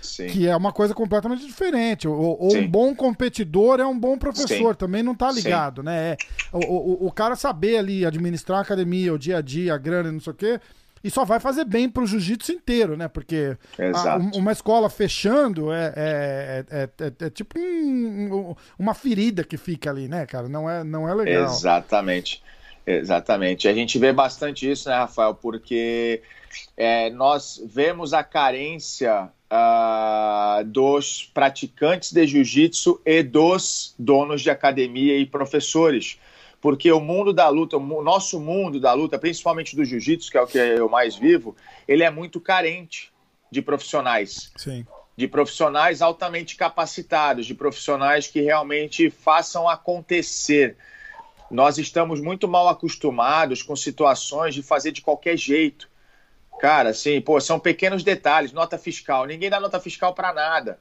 [0.00, 0.26] Sim.
[0.26, 2.08] que é uma coisa completamente diferente.
[2.08, 4.78] Ou, ou um bom competidor é um bom professor, Sim.
[4.78, 5.86] também não tá ligado, Sim.
[5.86, 6.12] né?
[6.12, 6.16] É,
[6.52, 10.10] o, o, o cara saber ali administrar a academia, o dia a dia, a grana,
[10.10, 10.60] não sei o quê,
[11.02, 13.08] e só vai fazer bem pro jiu-jitsu inteiro, né?
[13.08, 13.56] Porque
[13.94, 19.90] a, uma escola fechando é, é, é, é, é tipo um, uma ferida que fica
[19.90, 20.48] ali, né, cara?
[20.48, 21.44] Não é, não é legal.
[21.44, 22.42] Exatamente.
[22.86, 23.66] Exatamente.
[23.66, 25.34] A gente vê bastante isso, né, Rafael?
[25.34, 26.22] Porque
[26.76, 35.16] é, nós vemos a carência uh, dos praticantes de jiu-jitsu e dos donos de academia
[35.16, 36.18] e professores
[36.60, 40.42] porque o mundo da luta, o nosso mundo da luta, principalmente do jiu-jitsu, que é
[40.42, 41.56] o que eu mais vivo,
[41.88, 43.10] ele é muito carente
[43.50, 44.52] de profissionais.
[44.56, 44.86] Sim.
[45.16, 50.76] De profissionais altamente capacitados, de profissionais que realmente façam acontecer.
[51.50, 55.89] Nós estamos muito mal acostumados com situações de fazer de qualquer jeito.
[56.60, 59.24] Cara, assim, pô, são pequenos detalhes, nota fiscal.
[59.24, 60.78] Ninguém dá nota fiscal para nada.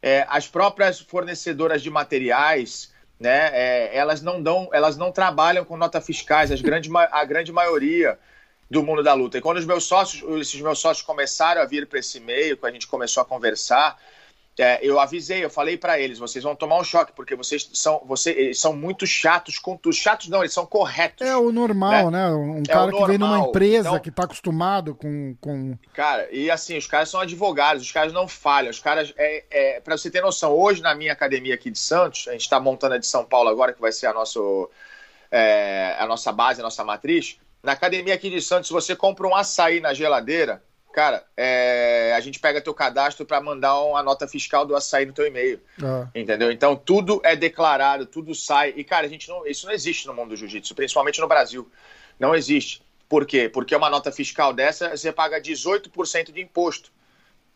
[0.00, 3.50] É, as próprias fornecedoras de materiais, né?
[3.52, 8.18] É, elas não dão, elas não trabalham com nota fiscais, as grande, a grande maioria
[8.70, 9.36] do mundo da luta.
[9.36, 12.70] E quando os meus sócios, esses meus sócios começaram a vir para esse meio, quando
[12.70, 13.98] a gente começou a conversar,
[14.58, 18.02] é, eu avisei, eu falei para eles, vocês vão tomar um choque, porque vocês são,
[18.04, 19.94] vocês são muito chatos com tudo.
[19.94, 21.26] Chatos não, eles são corretos.
[21.26, 22.28] É o normal, né?
[22.28, 22.34] né?
[22.34, 25.78] Um é cara que vem numa empresa então, que tá acostumado com, com.
[25.94, 28.70] Cara, e assim, os caras são advogados, os caras não falham.
[28.70, 32.26] Os caras, é, é, para você ter noção, hoje na minha academia aqui de Santos,
[32.26, 34.68] a gente está montando a de São Paulo agora, que vai ser a, nosso,
[35.30, 37.38] é, a nossa base, a nossa matriz.
[37.62, 40.62] Na academia aqui de Santos, você compra um açaí na geladeira,
[40.98, 45.12] cara, é, a gente pega teu cadastro para mandar uma nota fiscal do açaí no
[45.12, 45.60] teu e-mail.
[45.80, 46.08] Ah.
[46.12, 46.50] Entendeu?
[46.50, 48.74] Então tudo é declarado, tudo sai.
[48.76, 51.70] E, cara, a gente não, isso não existe no mundo do jiu-jitsu, principalmente no Brasil.
[52.18, 52.82] Não existe.
[53.08, 53.48] Por quê?
[53.48, 56.90] Porque uma nota fiscal dessa, você paga 18% de imposto.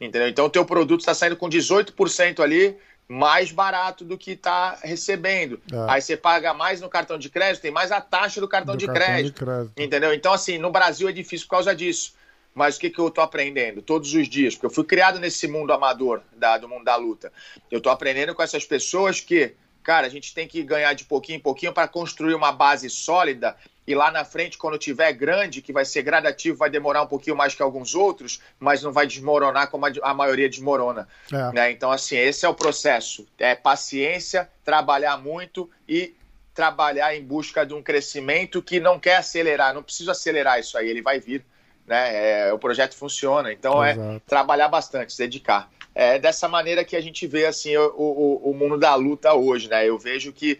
[0.00, 0.28] Entendeu?
[0.28, 2.78] Então o teu produto está saindo com 18% ali
[3.08, 5.60] mais barato do que está recebendo.
[5.72, 5.90] É.
[5.90, 8.78] Aí você paga mais no cartão de crédito, tem mais a taxa do cartão, do
[8.78, 9.72] de, cartão crédito, de crédito.
[9.76, 10.14] Entendeu?
[10.14, 12.14] Então, assim, no Brasil é difícil por causa disso.
[12.54, 13.80] Mas o que, que eu estou aprendendo?
[13.80, 17.32] Todos os dias, porque eu fui criado nesse mundo amador, da, do mundo da luta.
[17.70, 21.36] Eu estou aprendendo com essas pessoas que, cara, a gente tem que ganhar de pouquinho
[21.36, 25.72] em pouquinho para construir uma base sólida e lá na frente, quando tiver grande, que
[25.72, 29.68] vai ser gradativo, vai demorar um pouquinho mais que alguns outros, mas não vai desmoronar
[29.68, 31.08] como a, maioria desmorona.
[31.32, 31.52] É.
[31.52, 31.70] Né?
[31.72, 33.26] Então, assim, esse é o processo.
[33.38, 36.14] É paciência, trabalhar muito e
[36.54, 39.74] trabalhar em busca de um crescimento que não quer acelerar.
[39.74, 41.44] Não precisa acelerar isso aí, ele vai vir
[41.92, 42.46] né?
[42.46, 43.52] É, o projeto funciona.
[43.52, 44.16] Então é Exato.
[44.16, 45.70] é trabalhar bastante, se dedicar.
[45.94, 49.68] É dessa maneira que a gente vê assim o, o, o mundo da luta hoje,
[49.68, 49.86] né?
[49.86, 50.58] Eu vejo que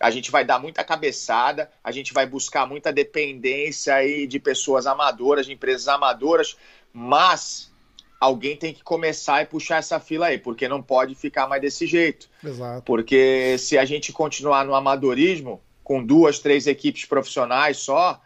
[0.00, 4.84] a gente vai dar muita cabeçada, a gente vai buscar muita dependência aí de pessoas
[4.84, 6.56] amadoras, de empresas amadoras,
[6.92, 7.72] mas
[8.20, 11.86] alguém tem que começar e puxar essa fila aí, porque não pode ficar mais desse
[11.86, 12.28] jeito.
[12.42, 12.82] Exato.
[12.82, 18.20] Porque se a gente continuar no amadorismo, com duas, três equipes profissionais só,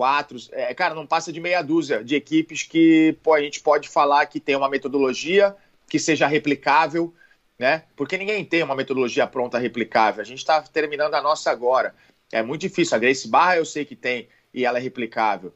[0.00, 0.38] quatro.
[0.52, 4.24] É, cara, não passa de meia dúzia de equipes que pô, a gente pode falar
[4.24, 5.54] que tem uma metodologia
[5.90, 7.12] que seja replicável,
[7.58, 7.82] né?
[7.94, 10.22] Porque ninguém tem uma metodologia pronta replicável.
[10.22, 11.94] A gente está terminando a nossa agora.
[12.32, 12.96] É muito difícil.
[12.96, 15.52] A Grace Barra eu sei que tem e ela é replicável.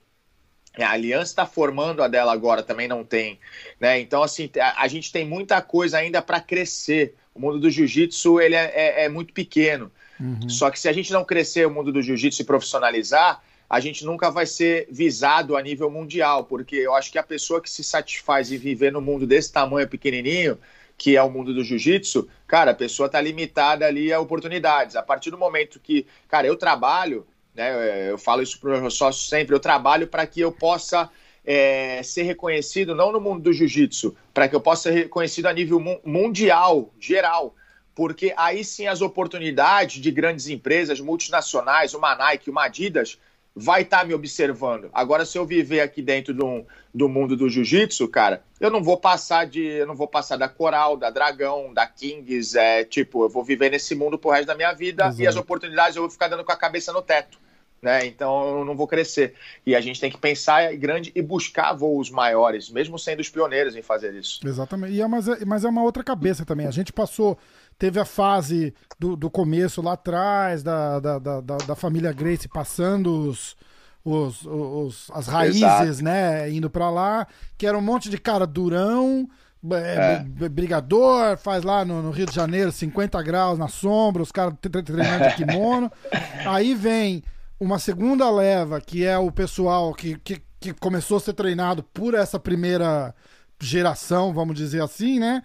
[0.78, 3.38] A Aliança está formando a dela agora, também não tem.
[3.80, 3.98] Né?
[3.98, 7.14] Então, assim, a, a gente tem muita coisa ainda para crescer.
[7.34, 9.90] O mundo do jiu-jitsu ele é, é, é, muito pequeno.
[10.20, 10.50] Uhum.
[10.50, 14.04] Só que se a gente não crescer o mundo do jiu-jitsu e profissionalizar, a gente
[14.04, 17.82] nunca vai ser visado a nível mundial, porque eu acho que a pessoa que se
[17.82, 20.58] satisfaz em viver no mundo desse tamanho pequenininho,
[20.96, 24.96] que é o mundo do jiu-jitsu, cara, a pessoa está limitada ali a oportunidades.
[24.96, 28.90] A partir do momento que, cara, eu trabalho, né, eu falo isso para o meu
[28.90, 31.10] sócio sempre, eu trabalho para que eu possa
[31.44, 35.52] é, ser reconhecido, não no mundo do jiu-jitsu, para que eu possa ser reconhecido a
[35.52, 37.54] nível mundial, geral
[37.94, 43.18] porque aí sim as oportunidades de grandes empresas multinacionais, uma Nike, uma Adidas,
[43.54, 44.90] vai estar tá me observando.
[44.92, 48.96] Agora, se eu viver aqui dentro do, do mundo do jiu-jitsu, cara, eu não vou
[48.96, 49.62] passar de.
[49.62, 52.58] Eu não vou passar da Coral, da Dragão, da Kings.
[52.58, 55.22] É, tipo, eu vou viver nesse mundo pro resto da minha vida Exato.
[55.22, 57.38] e as oportunidades eu vou ficar dando com a cabeça no teto.
[57.80, 58.06] Né?
[58.06, 59.34] Então eu não vou crescer.
[59.64, 63.76] E a gente tem que pensar grande e buscar voos maiores, mesmo sendo os pioneiros
[63.76, 64.40] em fazer isso.
[64.42, 64.94] Exatamente.
[64.94, 66.66] E é, mas, é, mas é uma outra cabeça também.
[66.66, 67.38] A gente passou
[67.78, 73.28] Teve a fase do, do começo lá atrás, da, da, da, da família Grace passando
[73.28, 73.56] os,
[74.04, 76.04] os, os, as raízes, Exato.
[76.04, 76.50] né?
[76.50, 79.28] Indo para lá, que era um monte de cara durão,
[79.72, 80.48] é, é.
[80.48, 85.28] brigador, faz lá no, no, Rio de Janeiro 50 graus na sombra, os caras treinando
[85.28, 85.90] de kimono.
[86.46, 87.22] Aí vem
[87.58, 92.14] uma segunda leva, que é o pessoal que, que, que começou a ser treinado por
[92.14, 93.14] essa primeira
[93.58, 95.42] geração, vamos dizer assim, né?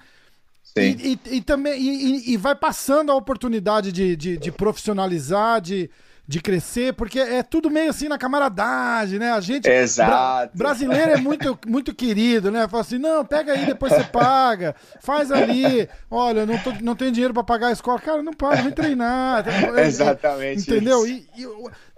[0.78, 5.90] E, e, e, também e, e, vai passando a oportunidade de, de, de, profissionalizar, de,
[6.28, 9.32] de crescer, porque é tudo meio assim na camaradagem, né?
[9.32, 10.12] A gente Exato.
[10.56, 12.68] Bra brasileiro é muito, muito querido, né?
[12.68, 15.90] Fala assim, não, pega aí, depois você paga, faz ali.
[16.10, 19.46] Olha, não, tô, não tenho dinheiro para pagar a escola, cara, não paga, vem treinar.
[19.80, 20.62] Exatamente.
[20.62, 21.06] Entendeu?
[21.08, 21.28] E,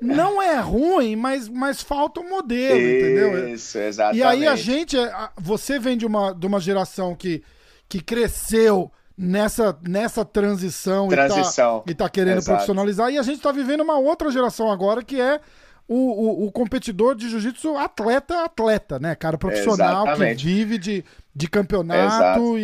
[0.02, 3.50] não é ruim, mas, mas falta um modelo, isso, entendeu?
[3.50, 4.20] Isso, exatamente.
[4.20, 4.98] E aí a gente,
[5.38, 7.44] você vem de uma, de uma geração que
[7.92, 11.84] que cresceu nessa, nessa transição, transição.
[11.86, 12.52] e tá, e tá querendo Exato.
[12.52, 13.12] profissionalizar.
[13.12, 15.42] E a gente está vivendo uma outra geração agora que é
[15.90, 19.38] o, o, o competidor de jiu-jitsu atleta, atleta, né, cara?
[19.38, 20.38] Profissional Exatamente.
[20.38, 21.04] que vive de,
[21.36, 22.64] de campeonato e,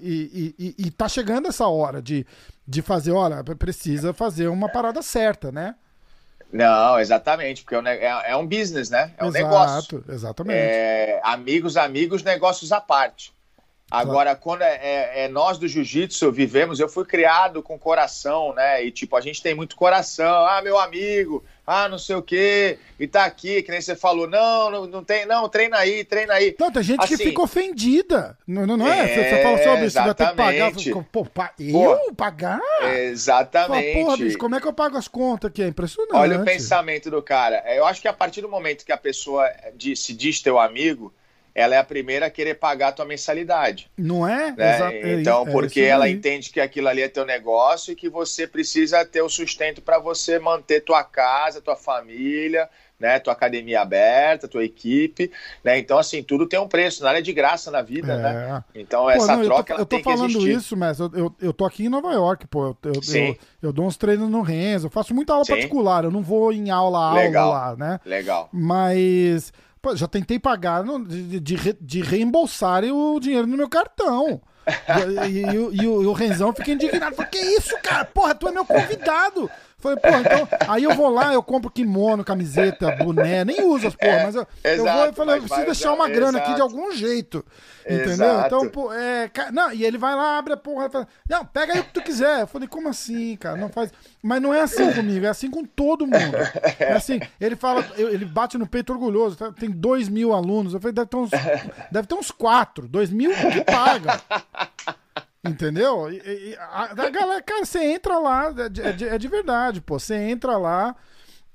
[0.00, 2.24] e, e, e, tá chegando essa hora de,
[2.64, 5.74] de fazer, olha, precisa fazer uma parada certa, né?
[6.52, 9.10] Não, exatamente, porque é, é, é um business, né?
[9.18, 10.04] É um Exato, negócio.
[10.08, 10.56] Exatamente.
[10.56, 13.32] É, amigos, amigos, negócios à parte.
[13.90, 18.84] Agora, quando é, é, é, nós do jiu-jitsu vivemos, eu fui criado com coração, né?
[18.84, 20.46] E tipo, a gente tem muito coração.
[20.46, 24.28] Ah, meu amigo, ah, não sei o quê, e tá aqui, que nem você falou,
[24.28, 26.54] não, não, não tem, não, treina aí, treina aí.
[26.58, 29.08] Não, tem gente assim, que fica ofendida, não, não, não é?
[29.08, 32.60] Você, você fala sobre isso, você vai ter que pagar, fico, pô, pa, eu pagar?
[32.94, 33.92] Exatamente.
[33.92, 35.62] Fala, Porra, bicho, como é que eu pago as contas aqui?
[35.62, 36.14] É impressionante.
[36.14, 37.62] Olha o pensamento do cara.
[37.74, 39.48] Eu acho que a partir do momento que a pessoa
[39.96, 41.12] se diz teu amigo,
[41.54, 43.90] ela é a primeira a querer pagar a tua mensalidade.
[43.96, 44.52] Não é?
[44.52, 44.94] Né?
[44.94, 48.46] É então, é, porque ela entende que aquilo ali é teu negócio e que você
[48.46, 52.68] precisa ter o sustento para você manter tua casa, tua família,
[53.00, 55.32] né, tua academia aberta, tua equipe,
[55.64, 55.78] né?
[55.78, 58.30] Então, assim, tudo tem um preço, nada é de graça na vida, né?
[58.30, 58.52] é.
[58.52, 58.64] né?
[58.74, 61.52] Então, pô, essa não, troca, eu tô, eu tô falando isso, mas eu, eu, eu,
[61.52, 64.88] tô aqui em Nova York, pô, eu, eu, eu, eu dou uns treinos no Renzo,
[64.88, 65.54] eu faço muita aula Sim.
[65.54, 67.50] particular, eu não vou em aula, aula Legal.
[67.50, 68.00] lá, né?
[68.04, 68.50] Legal.
[68.52, 69.50] Mas
[69.82, 74.40] Pô, já tentei pagar no, de, de, de reembolsarem o dinheiro no meu cartão.
[75.26, 77.16] e, e, e, e, o, e o Renzão fica indignado.
[77.16, 78.04] Falei, que isso, cara?
[78.04, 79.50] Porra, tu é meu convidado.
[79.80, 80.48] Falei, pô, então.
[80.68, 84.46] Aí eu vou lá, eu compro kimono, camiseta, boné, nem uso as porra, mas eu,
[84.62, 86.44] exato, eu vou e falei, eu preciso deixar uma grana exato.
[86.44, 87.44] aqui de algum jeito.
[87.84, 88.12] Entendeu?
[88.12, 88.46] Exato.
[88.46, 89.30] Então, pô, é.
[89.52, 92.02] Não, e ele vai lá, abre a porra fala, não, pega aí o que tu
[92.02, 92.42] quiser.
[92.42, 93.56] Eu falei, como assim, cara?
[93.56, 93.90] Não faz.
[94.22, 96.36] Mas não é assim comigo, é assim com todo mundo.
[96.78, 100.74] É assim, ele fala, ele bate no peito orgulhoso, tem dois mil alunos.
[100.74, 101.30] Eu falei, deve ter uns,
[101.90, 104.20] deve ter uns quatro, dois mil que paga.
[105.42, 106.12] Entendeu?
[106.12, 109.28] E, e, a, a, galera, cara, você entra lá, é de, é de, é de
[109.28, 109.98] verdade, pô.
[109.98, 110.94] Você entra lá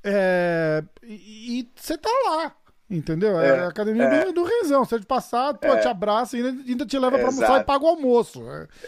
[0.03, 2.55] é, e você tá lá.
[2.87, 3.39] Entendeu?
[3.39, 4.25] É, é a academia é.
[4.25, 4.85] do, do Renzão.
[4.85, 5.77] Você é de passado, pô, é.
[5.77, 8.43] te abraça e ainda, ainda te leva pra almoçar e paga o almoço.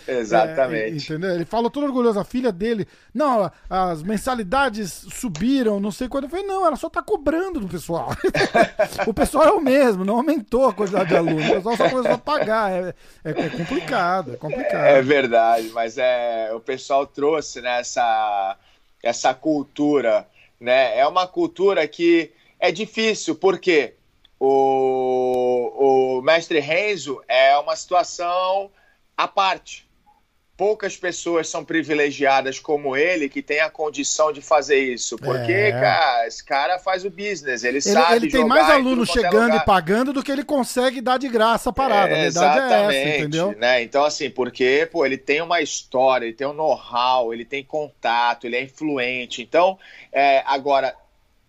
[0.08, 1.04] É, Exatamente.
[1.04, 1.32] entendeu?
[1.32, 2.88] Ele falou todo orgulhoso, a filha dele.
[3.12, 6.26] Não, as mensalidades subiram, não sei quando.
[6.26, 8.10] Eu falei, não, ela só tá cobrando do pessoal.
[9.08, 11.50] o pessoal é o mesmo, não aumentou a quantidade de alunos.
[11.50, 12.72] O pessoal só começou a pagar.
[12.72, 14.86] É, é, é, complicado, é complicado.
[14.86, 18.58] É verdade, mas é, o pessoal trouxe né, essa,
[19.02, 20.28] essa cultura.
[20.60, 21.00] Né?
[21.00, 22.32] É uma cultura que
[22.68, 23.94] é difícil, porque
[24.40, 28.70] o, o mestre Renzo é uma situação
[29.16, 29.88] à parte.
[30.58, 35.16] Poucas pessoas são privilegiadas como ele que tem a condição de fazer isso.
[35.16, 35.72] Porque, é.
[35.72, 38.16] cara, esse cara faz o business, ele, ele sabe.
[38.16, 41.74] Ele tem mais alunos chegando e pagando do que ele consegue dar de graça a
[41.74, 42.12] parada.
[42.12, 43.56] É, a verdade é essa, entendeu?
[43.56, 43.84] Né?
[43.84, 48.46] Então, assim, porque, pô, ele tem uma história, ele tem um know-how, ele tem contato,
[48.46, 49.44] ele é influente.
[49.44, 49.78] Então,
[50.12, 50.96] é, agora,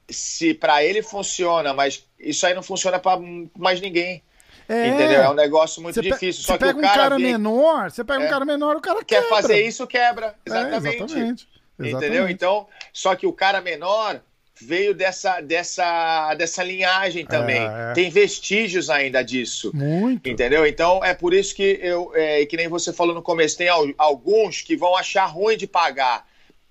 [0.09, 3.21] se para ele funciona, mas isso aí não funciona para
[3.57, 4.23] mais ninguém.
[4.69, 5.23] É, entendeu?
[5.23, 6.43] É um negócio muito difícil.
[6.45, 8.77] Só que pega o cara, um cara vem, menor, você pega é, um cara menor,
[8.77, 9.29] o cara quer quebra.
[9.29, 10.35] fazer isso, quebra.
[10.45, 10.87] Exatamente.
[10.87, 11.49] É, exatamente.
[11.79, 11.99] Entendeu?
[12.01, 12.33] Exatamente.
[12.33, 14.21] Então, só que o cara menor
[14.61, 17.61] veio dessa, dessa, dessa linhagem também.
[17.61, 17.93] É, é.
[17.95, 19.71] Tem vestígios ainda disso.
[19.75, 20.29] Muito.
[20.29, 20.67] Entendeu?
[20.67, 24.61] Então é por isso que eu, é, que nem você falou no começo, tem alguns
[24.61, 26.27] que vão achar ruim de pagar.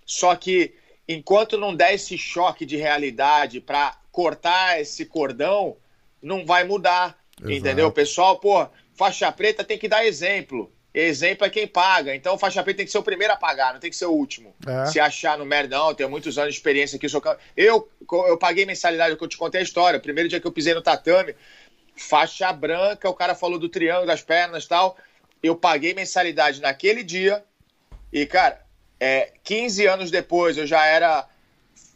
[0.06, 0.74] Só que
[1.08, 5.78] enquanto não der esse choque de realidade para cortar esse cordão,
[6.22, 7.18] não vai mudar.
[7.40, 7.54] Exato.
[7.54, 7.88] Entendeu?
[7.88, 10.72] O pessoal, pô, faixa preta tem que dar exemplo.
[10.94, 12.16] Exemplo é quem paga.
[12.16, 14.12] Então, faixa preta tem que ser o primeiro a pagar, não tem que ser o
[14.12, 14.56] último.
[14.66, 14.88] É.
[14.88, 17.08] Se achar no merda, não, eu tenho muitos anos de experiência aqui.
[17.08, 17.22] Sou...
[17.56, 17.88] Eu,
[18.28, 20.00] eu paguei mensalidade, que eu te contei a história.
[20.00, 21.36] O primeiro dia que eu pisei no tatame,
[21.96, 24.98] faixa branca, o cara falou do triângulo das pernas e tal.
[25.44, 27.44] Eu paguei mensalidade naquele dia.
[28.12, 28.66] E, cara,
[29.00, 31.28] é, 15 anos depois, eu já era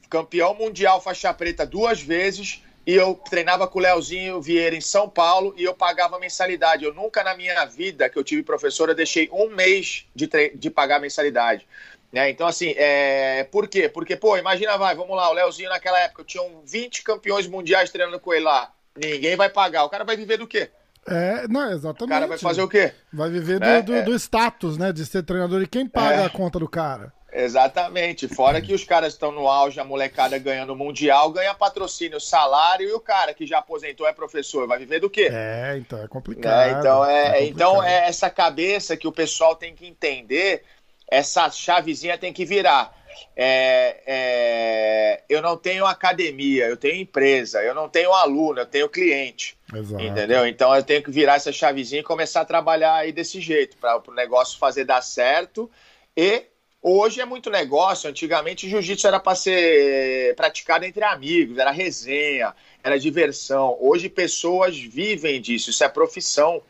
[0.09, 5.07] campeão mundial faixa preta duas vezes e eu treinava com o Leozinho Vieira em São
[5.07, 6.83] Paulo e eu pagava mensalidade.
[6.83, 10.99] Eu nunca na minha vida que eu tive professora deixei um mês de, de pagar
[10.99, 11.67] mensalidade.
[12.11, 12.29] Né?
[12.29, 13.45] Então, assim, é...
[13.45, 13.87] por quê?
[13.87, 18.19] Porque, pô, imagina, vai, vamos lá, o Leozinho naquela época, tinham 20 campeões mundiais treinando
[18.19, 18.73] com ele lá.
[18.95, 19.85] Ninguém vai pagar.
[19.85, 20.69] O cara vai viver do quê?
[21.07, 22.03] É, não, exatamente.
[22.03, 22.93] O cara vai fazer o quê?
[23.11, 23.81] Vai viver né?
[23.81, 24.01] do, do, é.
[24.03, 24.91] do, status, né?
[24.91, 25.61] De ser treinador.
[25.61, 26.25] E quem paga é.
[26.25, 27.11] a conta do cara?
[27.33, 28.27] Exatamente.
[28.27, 32.93] Fora que os caras estão no auge, a molecada ganhando mundial, ganha patrocínio, salário, e
[32.93, 35.29] o cara que já aposentou é professor, vai viver do quê?
[35.31, 36.75] É, então é complicado.
[36.75, 37.49] É, então, é, é complicado.
[37.49, 40.63] então é essa cabeça que o pessoal tem que entender,
[41.09, 43.00] essa chavezinha tem que virar.
[43.35, 48.89] É, é, eu não tenho academia, eu tenho empresa, eu não tenho aluno, eu tenho
[48.89, 49.57] cliente.
[49.73, 50.03] Exato.
[50.03, 50.45] Entendeu?
[50.45, 54.01] Então eu tenho que virar essa chavezinha e começar a trabalhar aí desse jeito, para
[54.05, 55.71] o negócio fazer dar certo.
[56.15, 56.43] E
[56.81, 58.09] hoje é muito negócio.
[58.09, 63.77] Antigamente jiu-jitsu era para ser praticado entre amigos, era resenha, era diversão.
[63.79, 66.61] Hoje pessoas vivem disso, isso é profissão.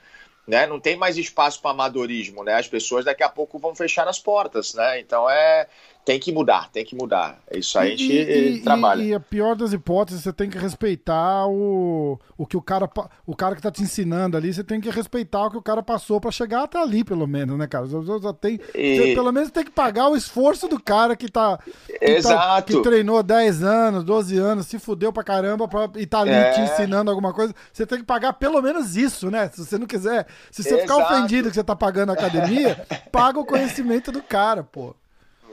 [0.48, 0.66] Né?
[0.66, 2.56] Não tem mais espaço para amadorismo, né?
[2.56, 5.00] As pessoas daqui a pouco vão fechar as portas, né?
[5.00, 5.68] Então é
[6.04, 7.40] tem que mudar, tem que mudar.
[7.50, 9.02] É isso aí a gente e, e, trabalha.
[9.02, 12.90] E, e, a pior das hipóteses, você tem que respeitar o, o que o cara,
[13.26, 15.84] o cara que tá te ensinando ali, você tem que respeitar o que o cara
[15.84, 17.86] passou para chegar até ali, pelo menos, né, cara?
[17.88, 19.14] Já tem, e...
[19.14, 21.60] Pelo menos tem que pagar o esforço do cara que tá.
[21.86, 22.74] Que, tá, Exato.
[22.74, 26.32] Tá, que treinou 10 anos, 12 anos, se fudeu pra caramba pra, e tá ali
[26.32, 26.52] é...
[26.52, 27.54] te ensinando alguma coisa.
[27.72, 29.50] Você tem que pagar pelo menos isso, né?
[29.54, 30.26] Se você não quiser.
[30.50, 30.82] Se você Exato.
[30.82, 34.96] ficar ofendido que você tá pagando a academia, paga o conhecimento do cara, pô.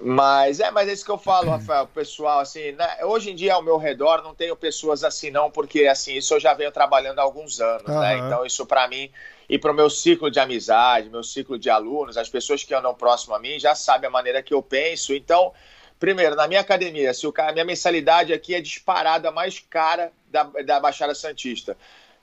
[0.00, 3.54] Mas é, mas é isso que eu falo, Rafael, pessoal, assim, né, hoje em dia
[3.54, 7.18] ao meu redor não tenho pessoas assim não, porque assim, isso eu já venho trabalhando
[7.18, 8.00] há alguns anos, uhum.
[8.00, 8.18] né?
[8.18, 9.10] Então isso para mim
[9.48, 12.94] e para o meu ciclo de amizade, meu ciclo de alunos, as pessoas que andam
[12.94, 15.14] próximo a mim já sabem a maneira que eu penso.
[15.14, 15.52] Então,
[15.98, 20.44] primeiro, na minha academia, se o cara, minha mensalidade aqui é disparada mais cara da,
[20.44, 21.76] da Baixada Santista.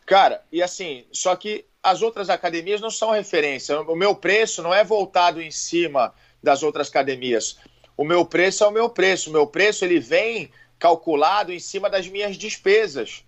[0.06, 3.80] Cara, e assim, só que as outras academias não são referência.
[3.82, 7.58] O meu preço não é voltado em cima das outras academias.
[7.98, 9.30] O meu preço é o meu preço.
[9.30, 13.24] O meu preço ele vem calculado em cima das minhas despesas.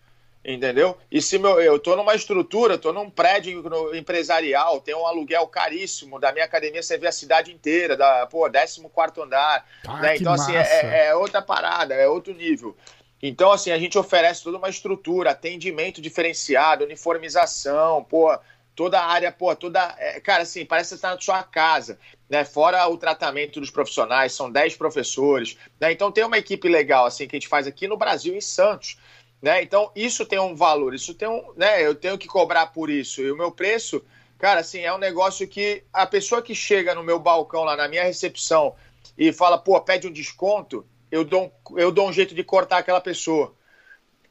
[0.45, 0.97] Entendeu?
[1.11, 3.61] E se meu, eu estou numa estrutura, estou num prédio
[3.93, 8.49] empresarial, tem um aluguel caríssimo da minha academia, você vê a cidade inteira, da, pô,
[8.49, 8.81] 14
[9.21, 9.67] andar.
[9.85, 10.15] Ah, né?
[10.15, 12.77] Então, assim, é, é, outra parada, é outro nível.
[13.21, 18.31] Então, assim, a gente oferece toda uma estrutura, atendimento diferenciado, uniformização, pô,
[18.77, 19.95] toda a área, pô, toda.
[19.97, 22.45] É, cara, assim, parece que você está na sua casa, né?
[22.45, 25.91] Fora o tratamento dos profissionais, são 10 professores, né?
[25.91, 28.97] Então tem uma equipe legal, assim, que a gente faz aqui no Brasil, em Santos.
[29.41, 29.61] Né?
[29.63, 31.53] Então, isso tem um valor, isso tem um.
[31.55, 31.85] Né?
[31.85, 33.21] Eu tenho que cobrar por isso.
[33.21, 34.03] E o meu preço,
[34.37, 37.87] cara, assim, é um negócio que a pessoa que chega no meu balcão lá na
[37.87, 38.75] minha recepção
[39.17, 43.01] e fala, pô, pede um desconto, eu dou eu dou um jeito de cortar aquela
[43.01, 43.55] pessoa.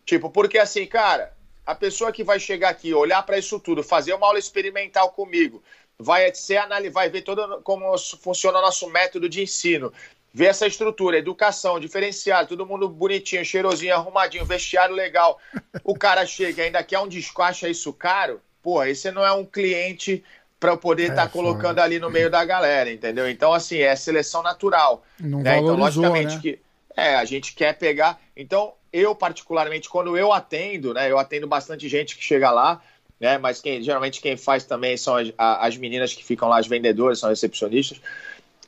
[0.04, 1.35] Tipo, porque assim, cara,
[1.66, 5.62] a pessoa que vai chegar aqui, olhar para isso tudo, fazer uma aula experimental comigo,
[5.98, 6.60] vai ser
[6.92, 9.92] vai ver todo como funciona o nosso método de ensino,
[10.32, 15.38] ver essa estrutura, educação diferenciada, todo mundo bonitinho, cheirosinho, arrumadinho, vestiário legal.
[15.82, 19.44] O cara chega ainda quer um desconto, acha isso caro, pô, esse não é um
[19.44, 20.22] cliente
[20.60, 23.28] para eu poder estar é, tá colocando ali no meio da galera, entendeu?
[23.28, 25.04] Então, assim, é seleção natural.
[25.18, 25.58] Não né?
[25.58, 26.40] Então, logicamente né?
[26.40, 26.58] que
[26.96, 28.18] é, a gente quer pegar.
[28.36, 31.10] Então, eu, particularmente, quando eu atendo, né?
[31.10, 32.80] Eu atendo bastante gente que chega lá,
[33.20, 33.38] né?
[33.38, 37.18] Mas quem, geralmente quem faz também são as, as meninas que ficam lá, as vendedoras,
[37.18, 38.00] são recepcionistas.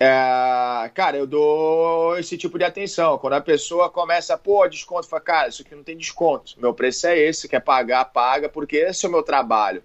[0.00, 3.18] É, cara, eu dou esse tipo de atenção.
[3.18, 6.54] Quando a pessoa começa, pô, desconto, fala, cara, isso aqui não tem desconto.
[6.58, 9.82] Meu preço é esse, quer pagar, paga, porque esse é o meu trabalho.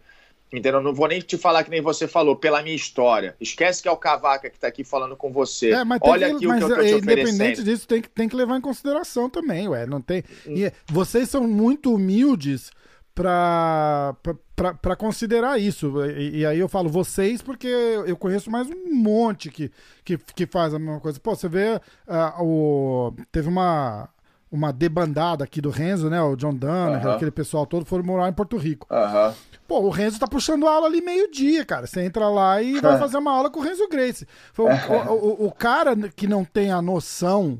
[0.54, 0.80] Entendeu?
[0.82, 3.36] Não vou nem te falar que nem você falou, pela minha história.
[3.42, 5.72] Esquece que é o Cavaca que está aqui falando com você.
[5.72, 8.30] É, Olha que, aqui o que eu tô te é, Independente disso, tem que, tem
[8.30, 9.88] que levar em consideração também, ué.
[9.88, 10.24] Não tem...
[10.46, 12.70] E vocês são muito humildes
[13.16, 14.16] para
[14.96, 16.06] considerar isso.
[16.06, 19.72] E, e, aí eu falo vocês porque eu conheço mais um monte que,
[20.06, 21.20] que, que faz a mesma coisa.
[21.20, 24.08] Pô, você vê, uh, o, teve uma,
[24.54, 26.22] uma debandada aqui do Renzo, né?
[26.22, 27.16] O John Dunn, uh -huh.
[27.16, 28.86] aquele pessoal todo foram morar em Porto Rico.
[28.88, 29.34] Uh -huh.
[29.68, 31.88] Pô, o Renzo tá puxando aula ali meio-dia, cara.
[31.88, 34.28] Você entra lá e vai fazer uma aula com o Renzo Grace.
[34.56, 34.64] O,
[35.12, 37.60] o, o, o cara que não tem a noção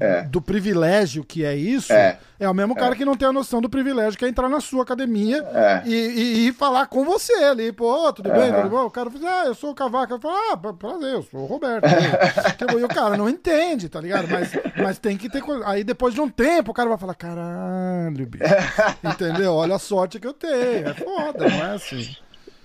[0.00, 0.22] é.
[0.22, 2.96] do privilégio que é isso, é, é o mesmo cara é.
[2.96, 5.82] que não tem a noção do privilégio que é entrar na sua academia é.
[5.86, 7.72] e, e, e, falar com você ali.
[7.72, 8.52] Pô, tudo bem?
[8.52, 8.84] Tudo bom?
[8.84, 10.14] O cara fala, ah, eu sou o Cavaco.
[10.14, 11.84] Eu falo, ah, prazer, eu sou o Roberto.
[12.78, 14.28] e o cara não entende, tá ligado?
[14.28, 15.66] Mas, mas tem que ter coisa.
[15.66, 18.44] Aí depois de um tempo o cara vai falar, caralho, bicho.
[19.02, 19.54] Entendeu?
[19.54, 20.88] Olha a sorte que eu tenho.
[20.88, 22.16] É foda, não é assim.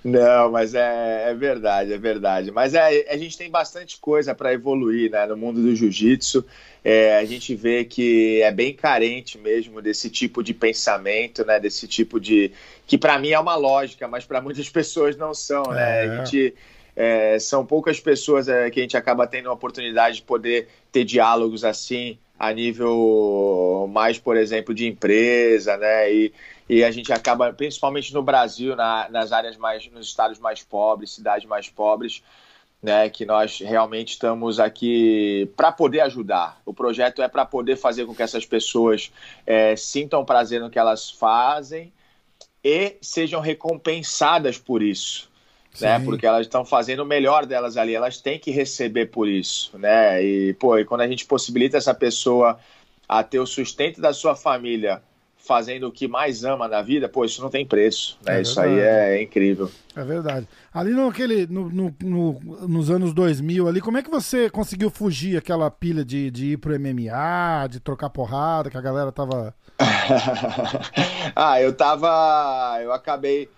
[0.04, 2.52] Não, mas é, é, verdade, é verdade.
[2.52, 6.46] Mas é, a gente tem bastante coisa para evoluir né, no mundo do jiu-jitsu.
[6.84, 11.88] É, a gente vê que é bem carente mesmo desse tipo de pensamento, né, desse
[11.88, 12.52] tipo de.
[12.86, 15.63] que para mim é uma lógica, mas para muitas pessoas não são.
[15.63, 16.06] Né?
[16.06, 16.10] É.
[16.10, 16.54] A gente,
[16.96, 21.06] é, são poucas pessoas é, que a gente acaba tendo a oportunidade de poder ter
[21.06, 26.13] diálogos assim a nível mais, por exemplo, de empresa, né?
[26.13, 26.34] E,
[26.67, 31.12] e a gente acaba, principalmente no Brasil, na, nas áreas mais, nos estados mais pobres,
[31.12, 32.23] cidades mais pobres,
[32.82, 36.62] né, que nós realmente estamos aqui para poder ajudar.
[36.65, 39.12] O projeto é para poder fazer com que essas pessoas
[39.45, 41.93] é, sintam prazer no que elas fazem
[42.63, 45.32] e sejam recompensadas por isso.
[45.82, 49.76] Né, porque elas estão fazendo o melhor delas ali, elas têm que receber por isso,
[49.76, 50.23] né?
[50.23, 52.60] E pô, e quando a gente possibilita essa pessoa
[53.10, 55.02] a ter o sustento da sua família
[55.44, 58.38] fazendo o que mais ama na vida, pô, isso não tem preço, né?
[58.38, 59.70] É isso aí é, incrível.
[59.94, 60.48] É verdade.
[60.74, 64.90] Ali no, aquele, no, no, no, nos anos 2000 ali, como é que você conseguiu
[64.90, 69.54] fugir aquela pilha de, de ir pro MMA, de trocar porrada, que a galera tava...
[71.36, 72.80] ah, eu tava...
[72.82, 73.50] Eu acabei...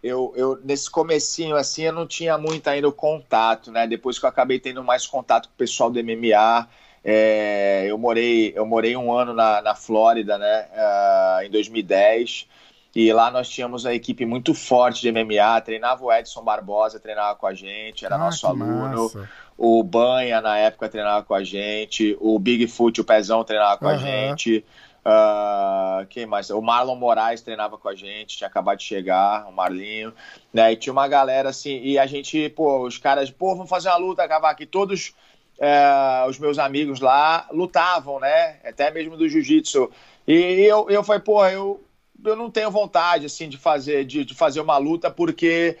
[0.00, 3.86] Eu, eu, nesse comecinho, assim, eu não tinha muito ainda o contato, né?
[3.86, 6.68] Depois que eu acabei tendo mais contato com o pessoal do MMA,
[7.04, 10.68] É, eu morei eu morei um ano na, na Flórida, né?
[10.72, 12.46] Uh, em 2010
[12.94, 17.34] e lá nós tínhamos uma equipe muito forte de MMA, treinava o Edson Barbosa, treinava
[17.36, 19.04] com a gente, era ah, nosso aluno.
[19.04, 19.28] Massa.
[19.56, 22.16] O Banha, na época, treinava com a gente.
[22.20, 23.92] O Bigfoot, o Pezão, treinava com uhum.
[23.92, 24.62] a gente.
[25.04, 26.50] Uh, quem mais?
[26.50, 30.12] O Marlon Moraes treinava com a gente, tinha acabado de chegar, o Marlinho,
[30.52, 30.72] né?
[30.72, 33.96] E tinha uma galera assim, e a gente, pô, os caras, pô, vamos fazer uma
[33.96, 35.14] luta, Cavaco, e todos
[35.62, 38.56] uh, os meus amigos lá lutavam, né?
[38.64, 39.90] Até mesmo do jiu-jitsu.
[40.26, 41.80] E eu, eu falei, pô, eu
[42.24, 45.76] eu não tenho vontade assim de fazer de, de fazer uma luta porque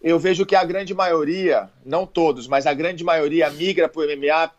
[0.00, 4.04] eu vejo que a grande maioria, não todos, mas a grande maioria migra para o
[4.04, 4.50] MMA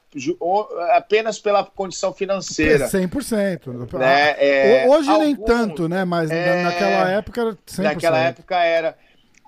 [0.92, 2.88] apenas pela condição financeira.
[2.88, 3.98] 100%.
[3.98, 4.36] Né?
[4.38, 6.04] É, Hoje alguns, nem tanto, né?
[6.04, 7.78] Mas é, naquela época era 100%.
[7.80, 8.98] Naquela época era.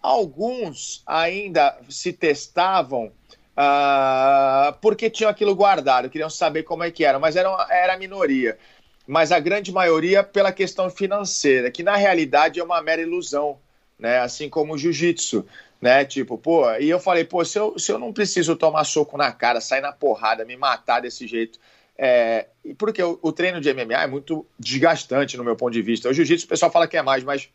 [0.02, 3.12] Alguns ainda se testavam
[3.58, 7.98] uh, porque tinham aquilo guardado, queriam saber como é que era, mas era, era a
[7.98, 8.58] minoria
[9.06, 13.60] mas a grande maioria pela questão financeira, que na realidade é uma mera ilusão,
[14.00, 14.20] né?
[14.20, 15.46] Assim como o jiu-jitsu,
[15.82, 16.06] né?
[16.06, 19.32] Tipo, pô, e eu falei, pô, se eu, se eu não preciso tomar soco na
[19.32, 21.60] cara, sair na porrada, me matar desse jeito,
[21.98, 22.48] é,
[22.78, 26.10] porque o, o, treino de MMA é muito desgastante no meu ponto de vista.
[26.10, 27.50] O jiu-jitsu o pessoal fala que é mais, mas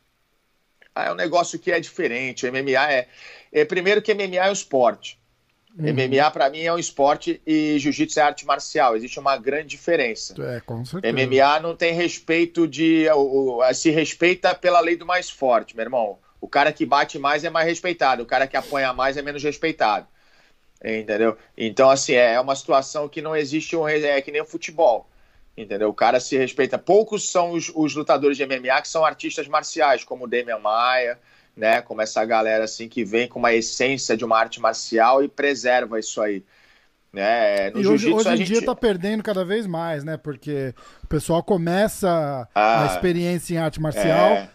[0.94, 2.46] ah, é um negócio que é diferente.
[2.46, 3.08] O MMA é,
[3.52, 5.18] é primeiro que MMA é um esporte.
[5.76, 5.92] Uhum.
[5.92, 8.96] MMA para mim é um esporte e jiu-jitsu é arte marcial.
[8.96, 10.34] Existe uma grande diferença.
[10.42, 11.12] É, com certeza.
[11.12, 13.08] MMA não tem respeito de.
[13.10, 16.18] O, o, se respeita pela lei do mais forte, meu irmão.
[16.40, 19.42] O cara que bate mais é mais respeitado, o cara que apanha mais é menos
[19.42, 20.06] respeitado.
[20.82, 21.36] Entendeu?
[21.56, 23.86] Então, assim, é, é uma situação que não existe um.
[23.86, 25.08] É que nem o futebol.
[25.56, 25.88] Entendeu?
[25.88, 26.78] O cara se respeita.
[26.78, 31.18] Poucos são os, os lutadores de MMA que são artistas marciais, como o Demian Maia
[31.58, 31.82] né?
[31.82, 35.98] Como essa galera assim que vem com uma essência de uma arte marcial e preserva
[35.98, 36.44] isso aí.
[37.12, 37.70] Né?
[37.70, 38.52] No e hoje, hoje em gente...
[38.52, 40.16] dia tá perdendo cada vez mais, né?
[40.16, 44.50] Porque o pessoal começa ah, a experiência em arte marcial, é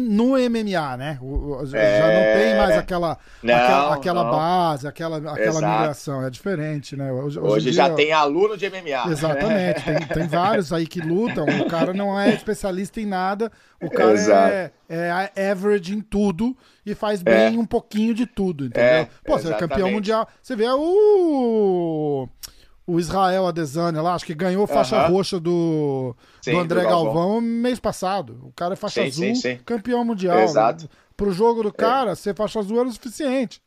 [0.00, 1.18] no MMA, né?
[1.64, 2.00] Já é...
[2.00, 6.24] não tem mais aquela, não, aquela, aquela base, aquela, aquela migração.
[6.24, 7.12] É diferente, né?
[7.12, 7.72] Hoje, hoje, hoje dia...
[7.72, 9.10] já tem aluno de MMA.
[9.10, 9.82] Exatamente.
[9.82, 11.44] tem, tem, vários aí que lutam.
[11.44, 13.50] O cara não é especialista em nada.
[13.82, 14.14] O cara
[14.88, 16.56] é, é average em tudo
[16.86, 17.58] e faz bem é.
[17.58, 18.88] um pouquinho de tudo, entendeu?
[18.88, 20.28] É, Pô, você é campeão mundial.
[20.42, 22.28] Você vê o
[22.86, 27.14] o Israel Adesanya lá, acho que ganhou faixa roxa do, sim, do André do Galvão.
[27.14, 28.38] Galvão mês passado.
[28.42, 30.40] O cara é faixa sim, azul, sim, campeão mundial.
[30.40, 30.88] Exato.
[31.16, 32.14] Pro jogo do cara, é.
[32.14, 33.62] ser faixa azul era o suficiente.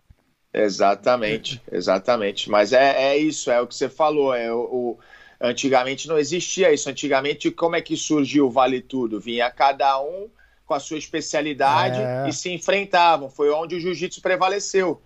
[0.53, 2.49] Exatamente, exatamente.
[2.49, 4.34] Mas é, é isso, é o que você falou.
[4.34, 4.99] É o, o,
[5.41, 6.89] antigamente não existia isso.
[6.89, 9.20] Antigamente, como é que surgiu o Vale Tudo?
[9.20, 10.30] Vinha cada um
[10.65, 12.30] com a sua especialidade é.
[12.30, 13.30] e se enfrentavam.
[13.30, 15.01] Foi onde o jiu-jitsu prevaleceu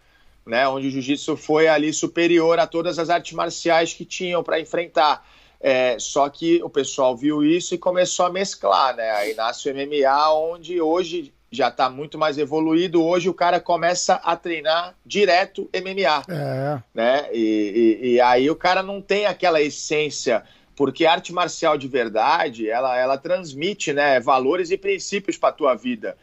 [0.46, 4.60] né, onde o jiu-jitsu foi ali superior a todas as artes marciais que tinham para
[4.60, 5.26] enfrentar.
[5.60, 9.12] É, só que o pessoal viu isso e começou a mesclar, né?
[9.12, 13.04] Aí nasce o MMA, onde hoje já está muito mais evoluído.
[13.04, 16.82] Hoje o cara começa a treinar direto MMA, é.
[16.94, 17.30] né?
[17.32, 20.44] E, e, e, aí o cara não tem aquela essência,
[20.76, 26.18] porque arte marcial de verdade, ela, ela transmite, né, valores e princípios para tua vida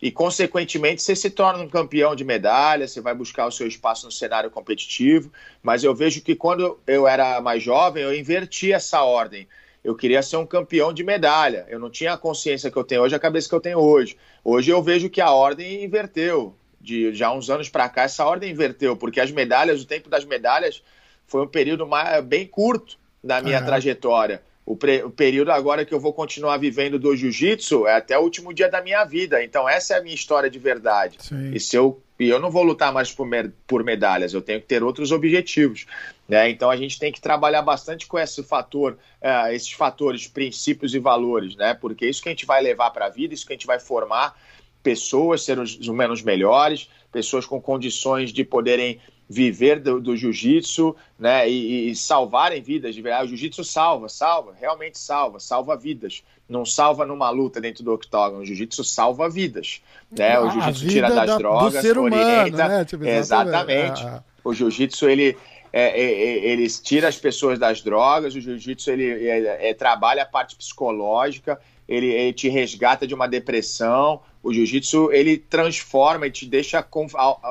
[0.00, 4.06] e, consequentemente, você se torna um campeão de medalha, você vai buscar o seu espaço
[4.06, 5.32] no cenário competitivo.
[5.62, 9.48] Mas eu vejo que quando eu era mais jovem, eu inverti essa ordem.
[9.82, 11.66] Eu queria ser um campeão de medalha.
[11.68, 14.16] Eu não tinha a consciência que eu tenho hoje, a cabeça que eu tenho hoje.
[14.42, 16.54] Hoje eu vejo que a ordem inverteu.
[16.80, 20.26] De já uns anos para cá, essa ordem inverteu, porque as medalhas, o tempo das
[20.26, 20.82] medalhas,
[21.26, 23.64] foi um período mais, bem curto da minha uhum.
[23.64, 24.42] trajetória.
[24.66, 28.52] O, o, período agora que eu vou continuar vivendo do jiu-jitsu é até o último
[28.52, 29.44] dia da minha vida.
[29.44, 31.18] Então, essa é a minha história de verdade.
[31.20, 31.52] Sim.
[31.52, 33.28] E se eu, e eu não vou lutar mais por,
[33.66, 35.84] por medalhas, eu tenho que ter outros objetivos.
[36.26, 36.48] Né?
[36.48, 40.98] Então, a gente tem que trabalhar bastante com esse fator, uh, esses fatores, princípios e
[40.98, 41.74] valores, né?
[41.74, 43.66] porque é isso que a gente vai levar para a vida, isso que a gente
[43.66, 44.34] vai formar
[44.82, 49.00] pessoas, seres humanos melhores, pessoas com condições de poderem
[49.34, 53.24] viver do, do jiu-jitsu né, e, e, salvarem vidas de verdade.
[53.24, 56.22] O jiu-jitsu salva, salva, realmente salva, salva vidas.
[56.48, 58.42] Não salva numa luta dentro do octógono.
[58.42, 59.82] O jiu-jitsu salva vidas.
[60.10, 60.38] Né?
[60.38, 62.68] O jiu-jitsu tira das da, drogas, ser orienta.
[62.68, 62.84] Né?
[62.84, 63.72] Tipo, exatamente.
[63.98, 64.06] exatamente.
[64.06, 64.22] Ah.
[64.44, 65.36] O jiu-jitsu ele,
[65.72, 70.26] é, é, é, ele tira as pessoas das drogas, o jiu-jitsu ele é, trabalha a
[70.26, 71.58] parte psicológica,
[71.88, 74.20] ele, ele, te resgata de uma depressão.
[74.42, 77.06] O jiu-jitsu ele transforma e te deixa com,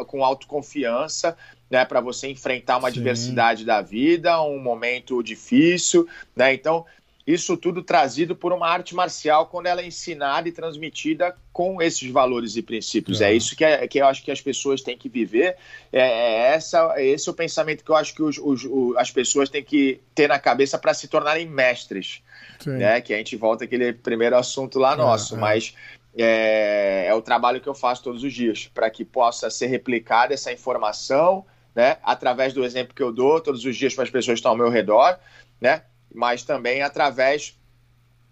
[0.08, 1.36] com autoconfiança
[1.74, 3.00] né, para você enfrentar uma Sim.
[3.00, 6.54] adversidade da vida, um momento difícil, né?
[6.54, 6.86] Então,
[7.26, 12.08] isso tudo trazido por uma arte marcial quando ela é ensinada e transmitida com esses
[12.12, 13.22] valores e princípios.
[13.22, 15.56] É, é isso que, é, que eu acho que as pessoas têm que viver.
[15.92, 19.10] É, é essa, esse é o pensamento que eu acho que os, os, os, as
[19.10, 22.22] pessoas têm que ter na cabeça para se tornarem mestres.
[22.68, 23.02] Né?
[23.02, 25.40] Que a gente volta aquele primeiro assunto lá é, nosso, é.
[25.40, 25.74] mas
[26.16, 30.34] é, é, o trabalho que eu faço todos os dias para que possa ser replicada
[30.34, 31.46] essa informação,
[31.76, 31.98] né?
[32.04, 34.58] Através do exemplo que eu dou todos os dias para as pessoas que estão ao
[34.58, 35.18] meu redor,
[35.60, 35.84] né?
[36.14, 37.58] mas também através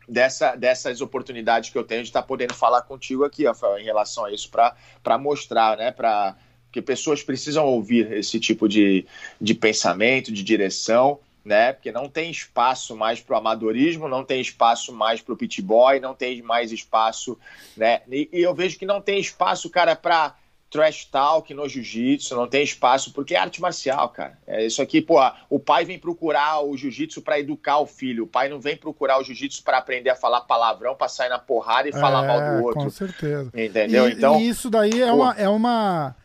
[0.08, 4.26] dessa, dessas oportunidades que eu tenho de estar podendo falar contigo aqui, Rafael, em relação
[4.26, 6.36] a isso, para mostrar, né, para
[6.72, 9.06] que pessoas precisam ouvir esse tipo de,
[9.39, 11.74] de pensamento, de direção, né?
[11.74, 15.62] Porque não tem espaço mais para o amadorismo, não tem espaço mais para o pit
[15.62, 17.38] boy, não tem mais espaço,
[17.76, 18.04] né?
[18.10, 20.36] E, e, eu vejo que não tem espaço, cara, para
[20.72, 24.40] trash talk no jiu-jitsu, não tem espaço, porque é arte marcial, cara.
[24.48, 25.20] É isso aqui, pô,
[25.50, 29.20] o pai vem procurar o jiu-jitsu para educar o filho, o pai não vem procurar
[29.20, 32.40] o jiu-jitsu para aprender a falar palavrão, para sair na porrada e falar é, mal
[32.40, 32.84] do outro.
[32.84, 33.52] Com certeza.
[33.54, 34.08] Entendeu?
[34.08, 36.16] E, então, e isso daí é uma, é uma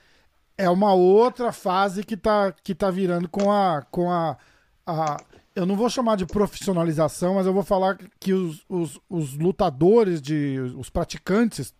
[0.56, 4.38] é uma outra fase que tá, que tá virando com a com a,
[4.86, 5.16] a
[5.56, 10.20] eu não vou chamar de profissionalização, mas eu vou falar que os, os, os lutadores,
[10.20, 11.74] de, os praticantes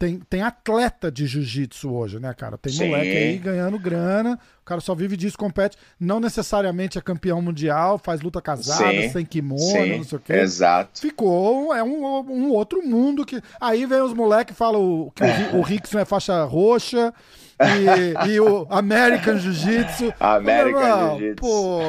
[0.00, 2.56] tem, tem atleta de jiu-jitsu hoje, né, cara?
[2.56, 2.88] Tem Sim.
[2.88, 5.76] moleque aí ganhando grana, o cara só vive disso, compete.
[6.00, 9.10] Não necessariamente é campeão mundial, faz luta casada, Sim.
[9.10, 9.98] sem kimono, Sim.
[9.98, 10.32] não sei o quê.
[10.32, 10.98] Exato.
[10.98, 13.42] Ficou, é um, um outro mundo que.
[13.60, 17.12] Aí vem os moleques e falam que o, o Rickson é faixa roxa
[17.60, 20.14] e, e o American Jiu-Jitsu.
[20.20, 21.80] American Jiu-Jitsu.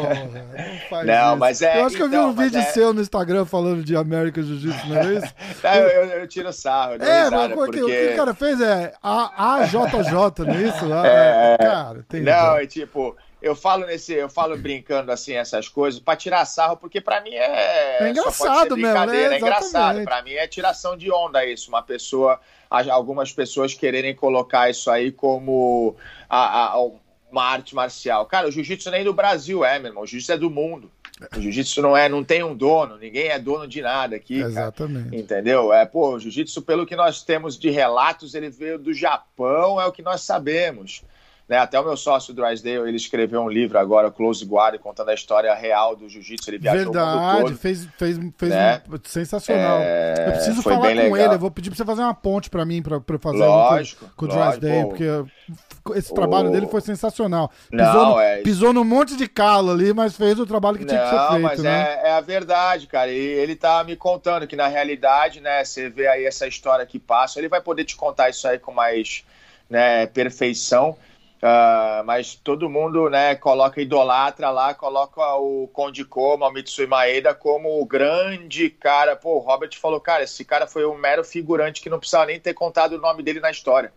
[0.92, 1.80] Não, não mas é.
[1.80, 2.64] Eu acho que eu vi então, um vídeo é...
[2.64, 5.34] seu no Instagram falando de American Jiu-Jitsu, não é isso?
[5.64, 6.94] não, eu, eu, tiro sarro.
[6.96, 7.82] É, mas porque...
[7.82, 10.94] o que o cara fez é AJJ, não é isso?
[10.94, 12.22] Ah, é, cara, tem.
[12.22, 16.78] Não, é tipo eu falo nesse, eu falo brincando assim essas coisas para tirar sarro,
[16.78, 19.24] porque para mim é, é engraçado mesmo, né?
[19.34, 20.04] É engraçado.
[20.04, 22.40] Para mim é tiração de onda isso, uma pessoa,
[22.72, 25.96] algumas pessoas quererem colocar isso aí como
[26.30, 26.90] a, a,
[27.32, 28.26] uma arte marcial.
[28.26, 30.04] Cara, o jiu-jitsu nem do Brasil é, meu irmão.
[30.04, 30.90] O jiu-jitsu é do mundo.
[31.36, 34.40] O jiu-jitsu não é, não tem um dono, ninguém é dono de nada aqui.
[34.40, 35.10] Exatamente.
[35.10, 35.72] Cara, entendeu?
[35.72, 39.86] É, pô, o jiu-jitsu, pelo que nós temos de relatos, ele veio do Japão, é
[39.86, 41.04] o que nós sabemos.
[41.52, 41.58] Né?
[41.58, 45.54] Até o meu sócio Drysdale, ele escreveu um livro agora, Close Guard, contando a história
[45.54, 46.50] real do jiu-jitsu.
[46.50, 47.58] Ele viajou Verdade, o mundo todo.
[47.58, 48.82] fez, fez, fez né?
[48.90, 49.80] um, sensacional.
[49.82, 50.28] É...
[50.28, 51.18] Eu preciso falar com legal.
[51.18, 54.06] ele, eu vou pedir pra você fazer uma ponte pra mim, pra, pra fazer lógico,
[54.16, 56.52] com, com o Drysdale, porque esse trabalho o...
[56.54, 57.52] dele foi sensacional.
[57.70, 58.38] Pisou, não, no, é...
[58.38, 61.28] pisou num monte de calo ali, mas fez o trabalho que não, tinha que ser
[61.32, 61.42] feito.
[61.42, 62.00] mas né?
[62.02, 63.12] é, é, a verdade, cara.
[63.12, 66.98] E ele tá me contando que na realidade, né, você vê aí essa história que
[66.98, 69.26] passa, ele vai poder te contar isso aí com mais
[69.70, 70.96] né, perfeição.
[71.42, 77.34] Uh, mas todo mundo né, coloca idolatra lá, coloca o Conde Koma, o Mitsui Maeda
[77.34, 79.16] como o grande cara.
[79.16, 82.40] Pô, o Robert falou, cara, esse cara foi um mero figurante que não precisava nem
[82.40, 83.92] ter contado o nome dele na história.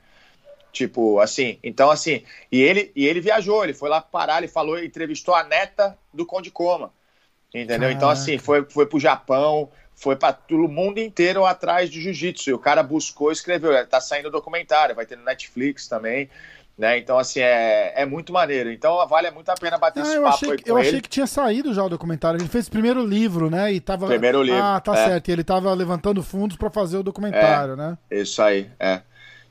[0.72, 4.82] Tipo, assim, então assim, e ele, e ele viajou, ele foi lá parar, ele falou,
[4.82, 6.92] entrevistou a neta do Conde Koma.
[7.50, 7.78] Entendeu?
[7.78, 7.92] Caraca.
[7.92, 12.50] Então, assim, foi, foi pro Japão, foi para o mundo inteiro atrás de jiu-jitsu.
[12.50, 16.28] E o cara buscou, escreveu, tá saindo documentário, vai ter no Netflix também.
[16.76, 16.98] Né?
[16.98, 18.70] Então, assim, é, é muito maneiro.
[18.70, 20.88] Então, vale muito a pena bater ah, esse eu papo achei, aí com Eu ele.
[20.88, 22.40] achei que tinha saído já o documentário.
[22.40, 23.72] Ele fez o primeiro livro, né?
[23.72, 24.08] E tava...
[24.08, 24.60] Primeiro livro.
[24.60, 25.08] Ah, tá é.
[25.08, 25.28] certo.
[25.28, 27.98] E ele tava levantando fundos para fazer o documentário, é, né?
[28.10, 29.02] Isso aí, é.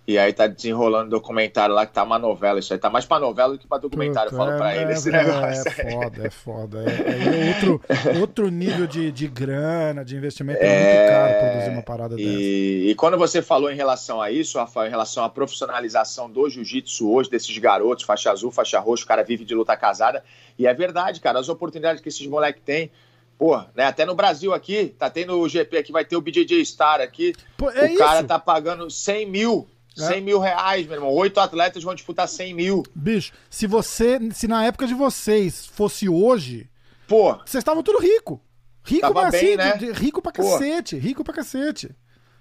[0.06, 2.60] E aí tá desenrolando documentário lá que tá uma novela.
[2.60, 4.76] Isso aí tá mais pra novela do que pra documentário, Puta, eu falo é, pra
[4.76, 4.92] ele.
[4.92, 5.68] É, esse é, negócio.
[5.68, 6.86] é foda, é foda.
[6.86, 7.82] É, é, outro,
[8.20, 10.60] outro nível de, de grana, de investimento.
[10.62, 12.92] É, muito caro produzir uma parada e, dessa.
[12.92, 17.10] E quando você falou em relação a isso, Rafael, em relação à profissionalização do jiu-jitsu
[17.10, 20.22] hoje, desses garotos, faixa azul, faixa roxa, o cara vive de luta casada.
[20.60, 22.92] E é verdade, cara, as oportunidades que esses moleques têm.
[23.38, 23.86] Pô, né?
[23.86, 27.34] Até no Brasil aqui, tá tendo o GP aqui, vai ter o BJJ Star aqui.
[27.58, 30.22] Pô, é o cara tá pagando 100 mil 100 é.
[30.22, 31.12] mil reais, meu irmão.
[31.12, 32.84] Oito atletas vão disputar 100 mil.
[32.96, 34.20] Bicho, se você.
[34.32, 36.70] Se na época de vocês fosse hoje.
[37.08, 37.34] Pô.
[37.46, 38.42] Vocês estavam tudo rico.
[38.84, 39.78] Rico pra, bem, assim, né?
[39.78, 40.44] de, rico pra Pô.
[40.44, 40.98] cacete.
[40.98, 41.92] Rico pra cacete.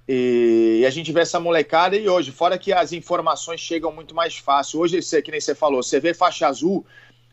[0.08, 4.14] E, e, a gente vê essa molecada e hoje, fora que as informações chegam muito
[4.14, 4.80] mais fácil.
[4.80, 6.84] Hoje, você, que nem você falou, você vê faixa azul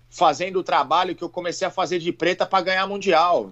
[0.10, 3.52] fazendo o trabalho que eu comecei a fazer de preta para ganhar mundial.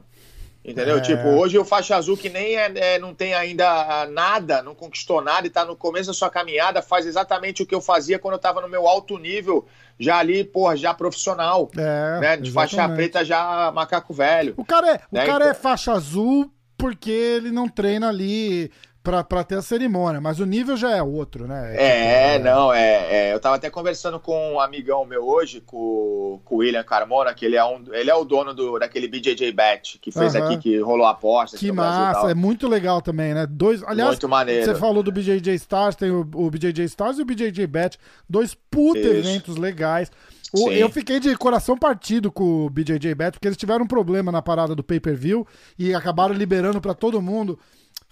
[0.67, 0.97] Entendeu?
[0.97, 1.01] É.
[1.01, 5.21] Tipo, hoje o faixa azul que nem é, é, não tem ainda nada, não conquistou
[5.21, 8.33] nada e tá no começo da sua caminhada, faz exatamente o que eu fazia quando
[8.33, 9.65] eu tava no meu alto nível,
[9.97, 11.71] já ali, porra, já profissional.
[11.77, 12.37] É, né?
[12.37, 14.55] De faixa preta já macaco velho.
[14.57, 15.23] O cara é, né?
[15.23, 15.49] o cara é então...
[15.51, 18.69] é faixa azul porque ele não treina ali
[19.07, 21.75] pra, pra ter a cerimônia, mas o nível já é outro, né?
[21.77, 26.41] É, é não, é, é, Eu tava até conversando com um amigão meu hoje, com,
[26.43, 29.53] com o William Carmona, que ele é, um, ele é o dono do, daquele BJJ
[29.53, 31.57] Bet, que fez aqui, que rolou a aposta.
[31.57, 33.47] Que massa, é muito legal também, né?
[33.49, 34.65] Dois, aliás, muito maneiro.
[34.65, 37.97] você falou do BJJ Stars, tem o, o BJJ Stars e o BJJ Bet,
[38.29, 39.09] dois puta Isso.
[39.09, 40.11] eventos legais.
[40.53, 44.31] O, eu fiquei de coração partido com o BJJ Bet, porque eles tiveram um problema
[44.31, 45.47] na parada do pay-per-view
[45.79, 47.57] e acabaram liberando para todo mundo.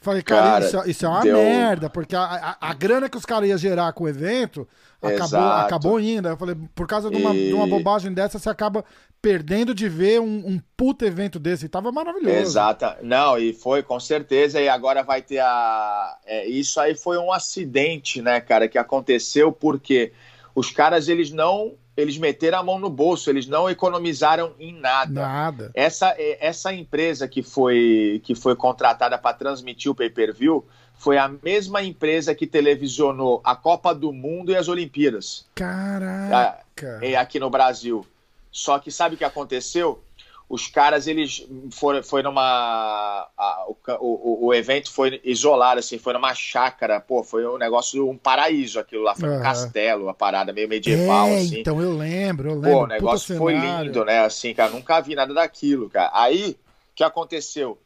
[0.05, 1.35] Falei, cara, cara isso, isso, é uma deu...
[1.35, 4.67] merda, porque a, a, a, grana que os caras iam gerar com o evento
[5.01, 6.27] acabou, acabou indo.
[6.27, 7.47] Eu falei, por causa de uma, e...
[7.47, 8.85] de uma bobagem dessa, você acaba
[9.19, 11.65] perdendo de ver um, um puto evento desse.
[11.65, 12.37] E tava maravilhoso.
[12.37, 12.99] Exata.
[13.01, 14.61] Não, e foi, com certeza.
[14.61, 16.15] E agora vai ter a.
[16.23, 20.13] É, isso aí foi um acidente, né, cara, que aconteceu porque
[20.53, 25.21] os caras, eles não eles meteram a mão no bolso, eles não economizaram em nada.
[25.21, 25.71] Nada.
[25.73, 30.65] Essa, é, essa empresa que foi, que foi contratada para transmitir o pay-per-view
[30.97, 35.45] foi a mesma empresa que televisionou a Copa do Mundo e as Olimpíadas.
[35.53, 36.99] Caraca!
[37.01, 38.05] É, aqui no Brasil.
[38.51, 40.01] Só que sabe o que aconteceu?
[40.47, 43.65] Os caras eles foram foi numa a,
[43.99, 48.79] o, o, evento foi isolado assim foi numa chácara pô foi um negócio um paraíso
[48.79, 49.39] aquilo lá foi uhum.
[49.39, 51.59] um castelo a parada meio medieval é, assim.
[51.59, 55.15] então eu lembro eu lembro pô o negócio foi lindo né assim cara nunca vi
[55.15, 56.11] nada daquilo cara.
[56.13, 57.79] Aí o que aconteceu?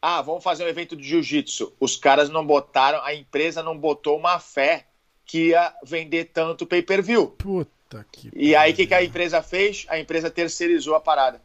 [0.00, 1.74] Ah vamos fazer um evento de jiu-jitsu.
[1.78, 4.86] Os caras não botaram a empresa não botou uma fé
[5.26, 7.28] que ia vender tanto pay-per-view.
[7.28, 9.84] Puta que e aí o que, que a empresa fez?
[9.90, 11.42] A empresa terceirizou a parada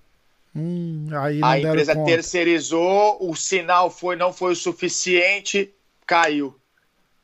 [0.56, 1.08] Hum,
[1.43, 2.12] a empresa conta.
[2.12, 5.74] terceirizou, o sinal foi não foi o suficiente,
[6.08, 6.56] caiu.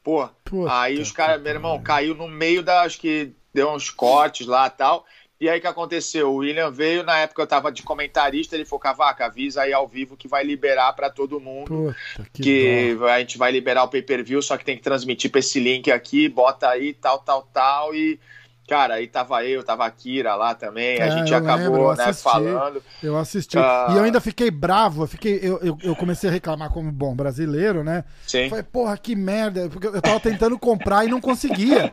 [0.04, 3.90] Pô, Puta aí os caras, meu irmão, caiu no meio das acho que deu uns
[3.90, 5.06] cortes lá tal.
[5.40, 6.32] E aí o que aconteceu?
[6.32, 9.88] O William veio, na época eu tava de comentarista, ele falou, Cavaca, avisa aí ao
[9.88, 11.68] vivo que vai liberar para todo mundo.
[11.68, 15.40] Puta, que, que a gente vai liberar o pay-per-view, só que tem que transmitir para
[15.40, 18.20] esse link aqui, bota aí, tal, tal, tal, e
[18.72, 22.14] Cara, aí tava eu, tava a Kira lá também, é, a gente acabou, lembro, né,
[22.14, 22.82] falando.
[23.04, 23.58] Eu assisti.
[23.58, 23.92] Uh...
[23.92, 27.14] E eu ainda fiquei bravo, eu, fiquei, eu, eu, eu, comecei a reclamar como bom
[27.14, 28.06] brasileiro, né?
[28.26, 28.48] Sim.
[28.48, 31.92] Falei, porra, que merda, porque eu tava tentando comprar e não conseguia.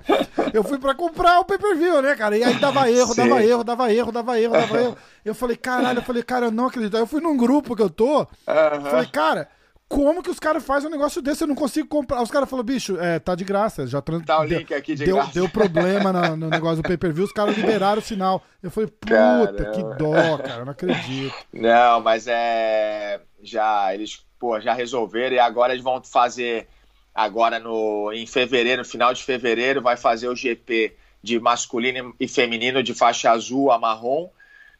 [0.55, 2.39] Eu fui pra comprar o pay-per-view, né, cara?
[2.39, 3.23] E aí dava erro, Sim.
[3.29, 4.97] dava erro, dava erro, dava erro, dava erro.
[5.25, 6.95] Eu falei, caralho, eu falei, cara, eu não acredito.
[6.95, 8.91] Aí eu fui num grupo que eu tô, uh -huh.
[8.91, 9.49] falei, cara
[9.89, 11.43] como que os caras fazem um negócio desse?
[11.43, 12.23] Eu não consigo comprar.
[12.23, 13.87] Os caras falaram, bicho, é, tá de graça.
[13.87, 14.23] Já trans...
[14.25, 15.33] Tá o link aqui de deu, graça.
[15.33, 18.43] Deu problema no, no negócio do pay-per-view, os caras liberaram o sinal.
[18.63, 19.71] Eu falei, puta, Caramba.
[19.71, 21.35] que dó, cara, eu não acredito.
[21.53, 23.21] Não, mas é.
[23.43, 26.69] Já, eles, pô, já resolveram e agora eles vão fazer.
[27.15, 32.29] Agora no, em fevereiro, no final de fevereiro, vai fazer o GP de masculino e
[32.29, 34.29] feminino de faixa azul a marrom.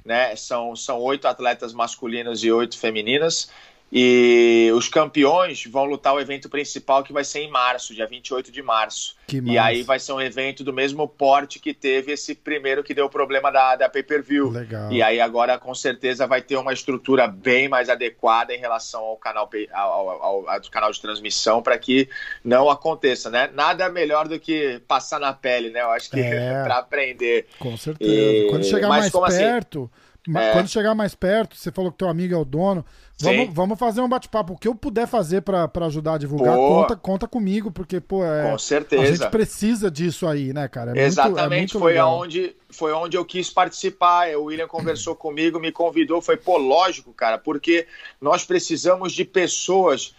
[0.05, 0.37] Né?
[0.37, 3.51] São, são oito atletas masculinos e oito femininas.
[3.91, 8.53] E os campeões vão lutar o evento principal que vai ser em março, dia 28
[8.53, 9.17] de março.
[9.27, 12.93] Que e aí vai ser um evento do mesmo porte que teve esse primeiro que
[12.93, 14.53] deu problema da, da pay-per-view.
[14.91, 19.17] E aí agora com certeza vai ter uma estrutura bem mais adequada em relação ao
[19.17, 22.09] canal, ao, ao, ao canal de transmissão para que
[22.45, 23.51] não aconteça, né?
[23.55, 25.81] Nada melhor do que passar na pele, né?
[25.81, 27.47] Eu acho que é, para aprender.
[27.59, 28.13] Com certeza.
[28.13, 28.49] E...
[28.51, 29.39] Quando chegar Mas, mais assim?
[29.39, 29.91] perto,
[30.27, 30.39] assim?
[30.39, 30.53] é...
[30.53, 32.85] quando chegar mais perto, você falou que teu amigo é o dono
[33.21, 34.53] Vamos, vamos fazer um bate-papo.
[34.53, 38.51] O que eu puder fazer para ajudar a divulgar, conta, conta comigo, porque, pô, é,
[38.51, 39.03] Com certeza.
[39.03, 40.97] a gente precisa disso aí, né, cara?
[40.97, 44.37] É Exatamente, muito, é foi, aonde, foi onde eu quis participar.
[44.37, 46.23] O William conversou comigo, me convidou.
[46.23, 47.89] Foi, pô, lógico, cara, porque
[48.21, 50.15] nós precisamos de pessoas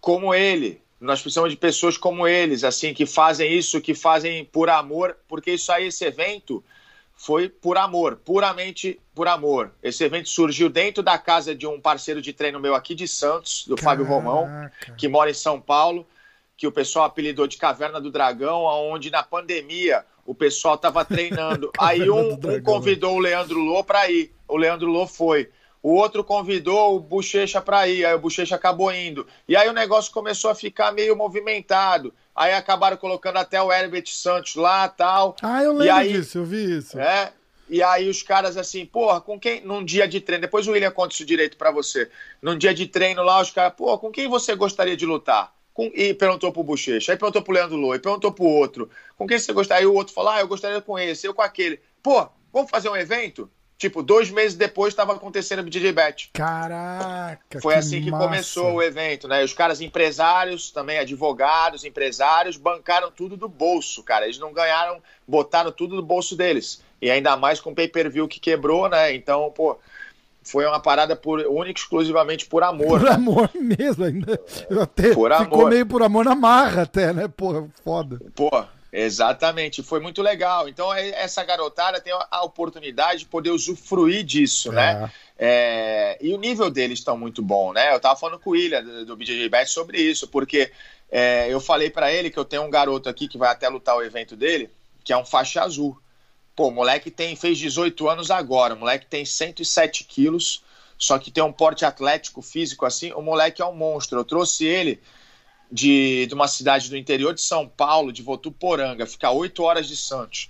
[0.00, 0.82] como ele.
[1.00, 5.52] Nós precisamos de pessoas como eles, assim, que fazem isso, que fazem por amor, porque
[5.52, 6.62] isso aí, esse evento
[7.20, 9.74] foi por amor, puramente por amor.
[9.82, 13.66] Esse evento surgiu dentro da casa de um parceiro de treino meu aqui de Santos,
[13.66, 13.90] do Caraca.
[13.90, 14.48] Fábio Romão,
[14.96, 16.06] que mora em São Paulo,
[16.56, 21.70] que o pessoal apelidou de Caverna do Dragão, onde na pandemia o pessoal estava treinando.
[21.78, 24.32] Aí um, um, convidou o Leandro Lô para ir.
[24.48, 25.50] O Leandro Lô foi.
[25.82, 29.26] O outro convidou o Bochecha para ir, aí o Bochecha acabou indo.
[29.48, 32.12] E aí o negócio começou a ficar meio movimentado.
[32.36, 35.36] Aí acabaram colocando até o Herbert Santos lá tal.
[35.42, 36.98] Ah, eu lembro aí, disso, eu vi isso.
[36.98, 37.32] É,
[37.68, 39.62] e aí os caras assim, porra, com quem.
[39.62, 42.10] Num dia de treino, depois o William conta isso direito para você.
[42.42, 45.54] Num dia de treino lá, os caras, porra, com quem você gostaria de lutar?
[45.72, 45.90] Com...
[45.94, 49.52] E perguntou pro Bochecha, aí perguntou pro Leandro Loi, perguntou pro outro, com quem você
[49.52, 49.82] gostaria?
[49.82, 51.80] Aí o outro falou, ah, eu gostaria com esse, eu com aquele.
[52.02, 53.48] Pô, vamos fazer um evento?
[53.80, 56.28] Tipo, dois meses depois estava acontecendo o DJ Bet.
[56.34, 57.62] Caraca!
[57.62, 58.26] Foi que assim que massa.
[58.26, 59.42] começou o evento, né?
[59.42, 64.26] Os caras empresários, também advogados, empresários, bancaram tudo do bolso, cara.
[64.26, 66.82] Eles não ganharam, botaram tudo do bolso deles.
[67.00, 69.14] E ainda mais com o pay-per-view que quebrou, né?
[69.14, 69.78] Então, pô,
[70.42, 73.00] foi uma parada por única exclusivamente por amor.
[73.00, 73.12] Por né?
[73.12, 74.38] amor mesmo, ainda.
[74.78, 75.70] Até por ficou amor.
[75.70, 77.28] meio por amor na marra, até, né?
[77.28, 78.20] Porra, foda.
[78.34, 78.50] Pô,
[78.92, 79.82] exatamente.
[79.82, 80.68] Foi muito legal.
[80.68, 84.90] Então, é, essa garotada tem a oportunidade de poder usufruir disso, né?
[84.90, 84.94] é.
[84.94, 85.12] né?
[85.42, 87.94] É, e o nível deles está muito bom, né?
[87.94, 90.70] Eu tava falando com o William do, do BJJ Bet sobre isso, porque
[91.10, 93.96] é, eu falei para ele que eu tenho um garoto aqui que vai até lutar
[93.96, 94.70] o evento dele,
[95.02, 95.98] que é um faixa azul.
[96.54, 100.62] Pô, o moleque tem, fez 18 anos agora, o moleque tem 107 quilos,
[100.98, 104.18] só que tem um porte atlético físico assim, o moleque é um monstro.
[104.18, 105.00] Eu trouxe ele
[105.70, 109.96] de, de uma cidade do interior de São Paulo, de Votuporanga, fica 8 horas de
[109.96, 110.48] Santos.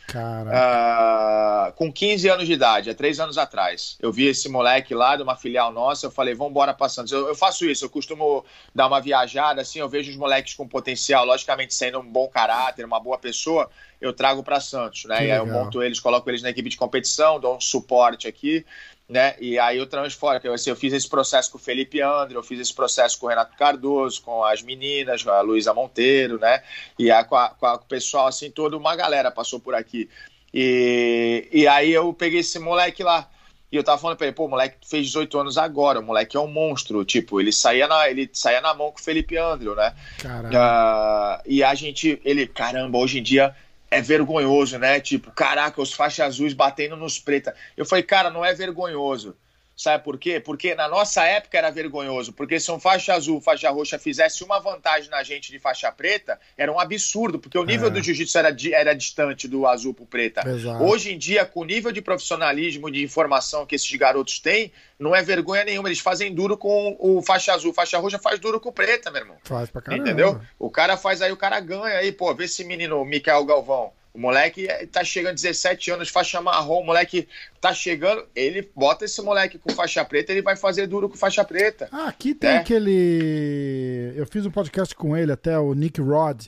[0.48, 3.98] Uh, com 15 anos de idade, há 3 anos atrás.
[4.00, 7.12] Eu vi esse moleque lá de uma filial nossa, eu falei, vamos embora para Santos.
[7.12, 8.44] Eu, eu, faço isso, eu costumo
[8.74, 12.84] dar uma viajada, assim, eu vejo os moleques com potencial, logicamente sendo um bom caráter,
[12.84, 13.68] uma boa pessoa,
[14.00, 15.26] eu trago para Santos, né?
[15.26, 18.64] e aí eu monto eles, coloco eles na equipe de competição, dou um suporte aqui
[19.10, 19.34] né?
[19.40, 22.60] E aí eu transformo, assim, eu fiz esse processo com o Felipe André, eu fiz
[22.60, 26.62] esse processo com o Renato Cardoso, com as meninas, com a Luísa Monteiro, né?
[26.96, 29.74] E a, com, a, com, a, com o pessoal, assim, toda uma galera passou por
[29.74, 30.08] aqui.
[30.54, 33.28] E, e aí eu peguei esse moleque lá.
[33.72, 36.36] E eu tava falando pra ele, pô, o moleque fez 18 anos agora, o moleque
[36.36, 37.04] é um monstro.
[37.04, 39.94] Tipo, ele saía na, ele saía na mão com o Felipe André, né?
[40.18, 40.48] Caramba.
[40.48, 43.54] Uh, e a gente, ele, caramba, hoje em dia
[43.90, 45.00] é vergonhoso, né?
[45.00, 47.54] Tipo, caraca, os faixas azuis batendo nos pretas.
[47.76, 49.36] Eu falei, cara, não é vergonhoso.
[49.80, 50.38] Sabe por quê?
[50.38, 52.34] Porque na nossa época era vergonhoso.
[52.34, 56.38] Porque se um faixa azul, faixa roxa fizesse uma vantagem na gente de faixa preta,
[56.54, 57.90] era um absurdo, porque o nível é.
[57.90, 60.46] do jiu-jitsu era, era distante do azul pro preta.
[60.46, 60.84] Exato.
[60.84, 65.16] Hoje em dia, com o nível de profissionalismo, de informação que esses garotos têm, não
[65.16, 65.88] é vergonha nenhuma.
[65.88, 69.22] Eles fazem duro com o faixa azul, faixa roxa faz duro com o preta, meu
[69.22, 69.38] irmão.
[69.44, 70.04] Faz pra caramba.
[70.04, 70.38] Entendeu?
[70.58, 73.94] O cara faz aí, o cara ganha aí, pô, vê esse menino, Mikael Galvão.
[74.12, 77.28] O moleque tá chegando 17 anos, faixa marrom, o moleque
[77.60, 81.44] tá chegando, ele bota esse moleque com faixa preta, ele vai fazer duro com faixa
[81.44, 81.88] preta.
[81.92, 82.56] Ah, aqui tem né?
[82.58, 84.12] aquele.
[84.16, 86.46] Eu fiz um podcast com ele até, o Nick Rod.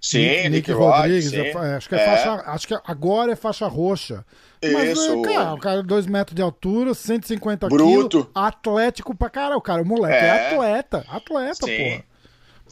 [0.00, 1.32] Sim, Nick, Nick Rodrigues.
[1.32, 1.58] Rod, sim.
[1.58, 2.50] Acho que é, é, faixa.
[2.50, 4.24] Acho que agora é faixa roxa.
[4.62, 5.22] Mas, Isso.
[5.22, 8.26] Cara, o cara, 2 metros de altura, 150 quilos.
[8.34, 9.56] Atlético pra cara.
[9.56, 11.04] O cara, o moleque é, é atleta.
[11.08, 11.76] Atleta, sim.
[11.76, 12.04] porra.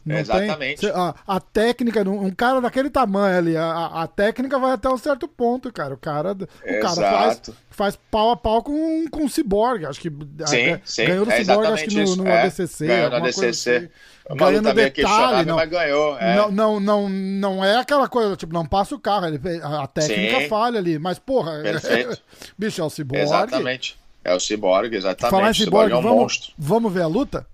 [0.05, 0.83] Não Exatamente.
[0.83, 4.99] Tem, a, a, técnica, um cara daquele tamanho ali, a, a técnica vai até um
[4.99, 5.95] certo ponto, cara.
[5.95, 9.87] O cara, o cara faz, faz pau a pau com, com o Cyborg.
[9.87, 10.11] Acho que
[10.47, 12.87] sim, sim, ganhou do é Cyborg, acho que no, no é, ADCC.
[12.87, 13.49] Ganhou no ADCC.
[13.49, 13.89] Assim.
[14.37, 16.19] Ganhou no detalhe, não, mas ganhou.
[16.19, 16.37] É.
[16.37, 19.27] Não, não, não, não é aquela coisa, tipo, não passa o carro.
[19.27, 20.49] Ele, a técnica sim.
[20.49, 21.61] falha ali, mas porra.
[21.65, 22.21] Perfeito.
[22.59, 23.23] bicho, é o Cyborg.
[23.23, 23.99] Exatamente.
[24.23, 25.31] É o Cyborg, exatamente.
[25.31, 26.53] Falar em Cyborg, Cyborg é um vamos, monstro.
[26.59, 27.47] Vamos ver a luta?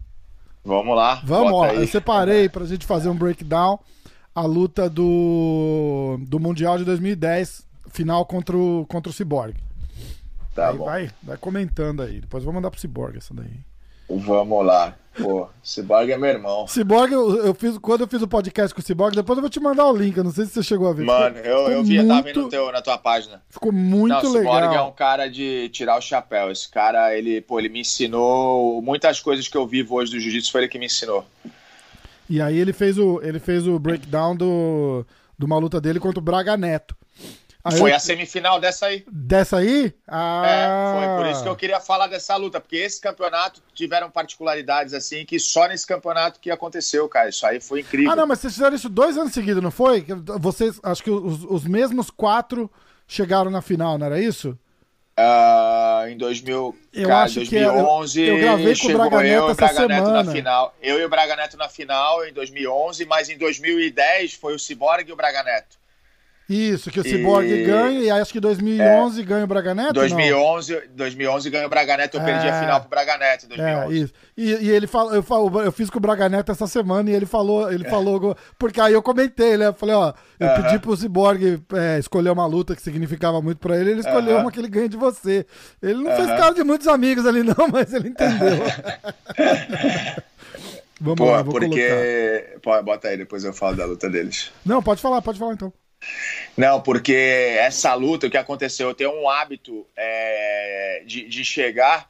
[0.65, 1.21] Vamos lá.
[1.25, 1.67] Vamos, ó.
[1.69, 3.79] Eu separei pra gente fazer um breakdown
[4.35, 9.57] a luta do, do Mundial de 2010, final contra o, contra o Cyborg.
[10.55, 10.85] Tá aí bom.
[10.85, 12.21] Vai, vai comentando aí.
[12.21, 13.61] Depois vou mandar pro Cyborg essa daí.
[14.09, 14.95] Vamos lá.
[15.15, 16.67] Pô, Cyborg é meu irmão.
[16.69, 19.51] Cyborg, eu, eu, fiz, quando eu fiz o podcast com o Cyborg, depois eu vou
[19.51, 20.17] te mandar o link.
[20.17, 21.05] Eu não sei se você chegou a ver.
[21.05, 23.43] Mano, ficou, eu, eu vi, muito, eu tava vendo teu, na tua página.
[23.49, 24.53] Ficou muito não, legal.
[24.53, 26.51] O Cyborg é um cara de tirar o chapéu.
[26.51, 30.53] Esse cara, ele, pô, ele me ensinou muitas coisas que eu vivo hoje do jiu-jitsu,
[30.53, 31.27] foi ele que me ensinou.
[32.29, 35.05] E aí ele fez o, ele fez o breakdown do,
[35.37, 36.95] de uma luta dele contra o Braga Neto.
[37.63, 37.97] Aí foi eu...
[37.97, 39.05] a semifinal dessa aí.
[39.11, 39.93] Dessa aí?
[40.09, 40.43] Ah...
[40.47, 44.95] É, foi por isso que eu queria falar dessa luta, porque esse campeonato tiveram particularidades
[44.95, 47.29] assim que só nesse campeonato que aconteceu, cara.
[47.29, 48.11] Isso aí foi incrível.
[48.11, 50.05] Ah, não, mas vocês fizeram isso dois anos seguidos, não foi?
[50.39, 52.71] Vocês, acho que os, os mesmos quatro
[53.07, 54.59] chegaram na final, não era isso?
[55.19, 59.35] Uh, em 2000, eu cara, acho 2011, que eu, eu gravei com o Braga Neto
[59.35, 60.75] eu e o Braga Neto na final.
[60.81, 65.07] Eu e o Braga Neto na final em 2011, mas em 2010 foi o Cyborg
[65.07, 65.80] e o Braga Neto.
[66.51, 67.65] Isso, que o Cyborg e...
[67.65, 69.25] ganha, e acho que 2011 é.
[69.25, 70.81] ganha o Braga Neto, 2011, não?
[70.97, 72.25] 2011 ganha o Braga Neto, eu é.
[72.25, 72.61] perdi a é.
[72.61, 73.95] final pro Braga Neto em 2011.
[73.95, 74.13] É, isso.
[74.37, 77.15] E, e ele falou, eu, falo, eu fiz com o Braga Neto essa semana e
[77.15, 77.89] ele falou, ele é.
[77.89, 79.69] falou, porque aí eu comentei, né?
[79.69, 80.63] Eu falei, ó, eu uh -huh.
[80.65, 84.39] pedi pro Cyborg é, escolher uma luta que significava muito pra ele, ele escolheu uh
[84.39, 84.41] -huh.
[84.43, 85.47] uma que ele ganha de você.
[85.81, 86.17] Ele não uh -huh.
[86.17, 88.59] fez cara de muitos amigos ali, não, mas ele entendeu.
[91.01, 92.59] Vamos Pô, lá, vou porque.
[92.63, 94.53] Pô, bota aí, depois eu falo da luta deles.
[94.67, 95.73] Não, pode falar, pode falar então.
[96.57, 97.13] Não, porque
[97.59, 98.89] essa luta, o que aconteceu?
[98.89, 102.09] Eu tenho um hábito é, de, de chegar,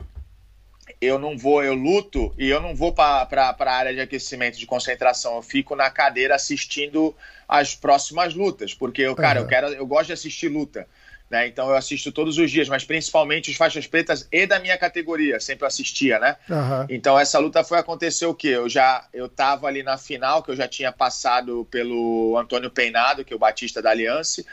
[1.01, 4.67] eu não vou, eu luto e eu não vou para a área de aquecimento, de
[4.67, 5.37] concentração.
[5.37, 7.15] Eu fico na cadeira assistindo
[7.49, 9.45] as próximas lutas, porque eu, cara, uhum.
[9.45, 10.87] eu quero, eu gosto de assistir luta.
[11.31, 11.47] Né?
[11.47, 15.39] Então eu assisto todos os dias, mas principalmente os faixas pretas e da minha categoria,
[15.39, 16.37] sempre assistia, né?
[16.49, 16.87] Uhum.
[16.89, 18.49] Então essa luta foi acontecer o quê?
[18.49, 23.25] Eu já eu tava ali na final, que eu já tinha passado pelo Antônio Peinado,
[23.25, 24.45] que é o Batista da Aliança,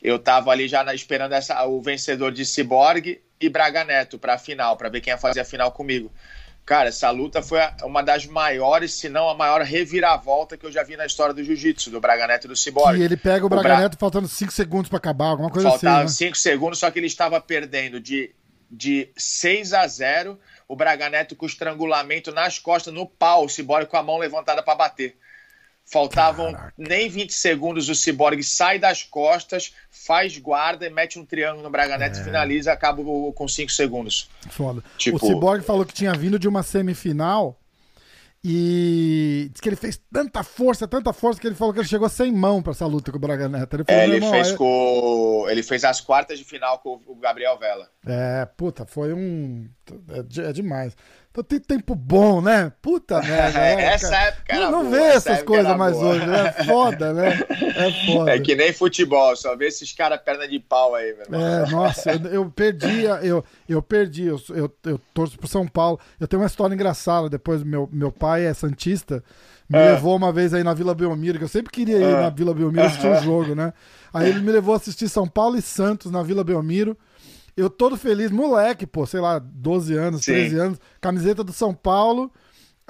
[0.00, 4.34] eu tava ali já na, esperando essa, o vencedor de Cyborg e Braga Neto para
[4.34, 6.12] a final, para ver quem ia fazer a final comigo.
[6.70, 10.84] Cara, essa luta foi uma das maiores, se não a maior reviravolta que eu já
[10.84, 12.96] vi na história do jiu-jitsu, do Braga Neto e do Cyborg.
[12.96, 13.80] E ele pega o Braga o Bra...
[13.80, 15.80] Neto faltando 5 segundos para acabar, alguma coisa assim.
[15.80, 16.34] Faltava 5 né?
[16.36, 18.32] segundos, só que ele estava perdendo de,
[18.70, 23.86] de 6 a 0 o Braga Neto com estrangulamento nas costas, no pau, o Cyborg
[23.86, 25.16] com a mão levantada para bater.
[25.90, 26.72] Faltavam Caraca.
[26.78, 31.70] nem 20 segundos, o Cyborg sai das costas, faz guarda e mete um triângulo no
[31.70, 32.20] Braga Neto é.
[32.20, 34.30] e finaliza, acaba com 5 segundos.
[34.50, 34.84] Foda.
[34.96, 35.16] Tipo...
[35.16, 37.60] O Cyborg falou que tinha vindo de uma semifinal
[38.42, 42.08] e diz que ele fez tanta força, tanta força, que ele falou que ele chegou
[42.08, 43.76] sem mão para essa luta com o Braga Neto.
[43.76, 45.46] Ele, falou, é, ele fez, com...
[45.50, 47.90] ele fez as quartas de final com o Gabriel Vela.
[48.06, 49.68] É, puta, foi um.
[50.08, 50.96] É, é demais.
[51.30, 52.72] Então tem tempo bom, né?
[52.82, 53.58] Puta merda.
[53.60, 56.08] É, essa época era Não, não vê essas coisas mais boa.
[56.08, 56.54] hoje, né?
[56.56, 57.46] É foda, né?
[57.76, 58.34] É foda.
[58.34, 61.40] É que nem futebol, só vê esses caras perna de pau aí, meu irmão.
[61.40, 66.00] É, nossa, eu, eu perdi, eu, eu perdi, eu, eu, eu torço pro São Paulo.
[66.18, 69.22] Eu tenho uma história engraçada, depois meu, meu pai é santista,
[69.68, 69.92] me é.
[69.92, 72.22] levou uma vez aí na Vila Belmiro, que eu sempre queria ir é.
[72.22, 73.72] na Vila Belmiro assistir um jogo, né?
[74.12, 76.98] Aí ele me levou a assistir São Paulo e Santos na Vila Belmiro.
[77.56, 80.32] Eu todo feliz, moleque, pô, sei lá, 12 anos, Sim.
[80.32, 82.32] 13 anos, camiseta do São Paulo.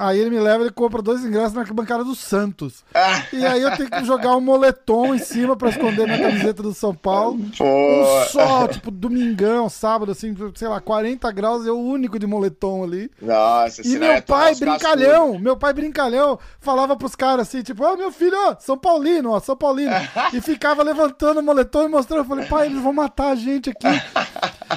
[0.01, 2.83] Aí ele me leva e compra dois ingressos na arquibancada do Santos.
[2.95, 3.23] Ah.
[3.31, 6.73] E aí eu tenho que jogar um moletom em cima para esconder minha camiseta do
[6.73, 7.39] São Paulo.
[7.59, 7.65] Pô.
[7.65, 12.83] Um sol, tipo, domingão, sábado, assim, sei lá, 40 graus, eu o único de moletom
[12.83, 13.11] ali.
[13.21, 17.97] Nossa, E meu pai, brincalhão, meu pai brincalhão, falava pros caras assim, tipo, ó, oh,
[17.99, 19.93] meu filho, ó, São Paulino, ó, São Paulino.
[20.33, 22.21] e ficava levantando o moletom e mostrando.
[22.21, 23.87] Eu falei, pai, eles vão matar a gente aqui.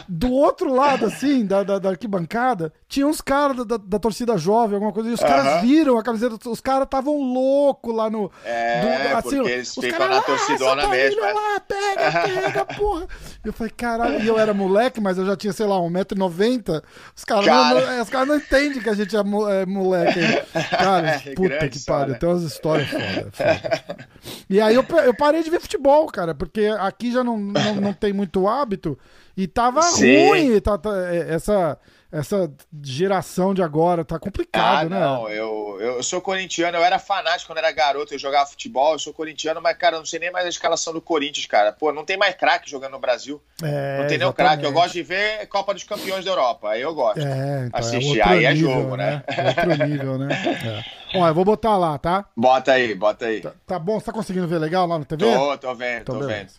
[0.07, 4.37] Do outro lado, assim, da, da, da arquibancada, tinha uns caras da, da, da, torcida
[4.37, 5.27] jovem, alguma coisa, os uh -huh.
[5.27, 8.31] caras viram a camiseta, os caras estavam loucos lá no.
[8.43, 11.21] É, do, assim, porque eles ficam cara, na torcidona ah, mesmo.
[11.21, 11.33] Né?
[11.33, 12.11] Lá, pega,
[12.41, 13.07] pega, porra.
[13.43, 16.83] Eu falei, caralho, e eu era moleque, mas eu já tinha, sei lá, 1,90m.
[17.15, 17.81] Os caras cara.
[17.81, 20.19] não, os cara não entendem que a gente é, é moleque.
[20.69, 24.07] Cara, é, puta que pariu, tem umas histórias foda, foda.
[24.49, 27.93] E aí eu, eu parei de ver futebol, cara, porque aqui já não, não, não
[27.93, 28.97] tem muito hábito.
[29.35, 30.27] E tava Sim.
[30.27, 31.77] ruim tá, tá, é, essa,
[32.13, 32.53] essa
[32.83, 34.99] geração de agora, tá complicado, ah, né?
[34.99, 38.99] Não, eu, eu sou corintiano, eu era fanático quando era garoto, eu jogava futebol, eu
[38.99, 41.73] sou corintiano, mas, cara, eu não sei nem mais a escalação do Corinthians, cara.
[41.73, 43.41] Pô, não tem mais craque jogando no Brasil.
[43.63, 44.63] É, não tem nem o craque.
[44.63, 47.19] Eu gosto de ver Copa dos Campeões da Europa, aí eu gosto.
[47.19, 49.23] É, então, é Assistir, é aí é nível, jogo, né?
[49.27, 49.35] né?
[49.35, 50.83] É outro nível, né?
[51.11, 51.17] É.
[51.17, 52.25] Bom, eu vou botar lá, tá?
[52.37, 53.41] Bota aí, bota aí.
[53.41, 55.25] Tá, tá bom, você tá conseguindo ver legal lá no TV?
[55.25, 56.39] Tô, tô vendo, então, tô beleza.
[56.39, 56.51] vendo.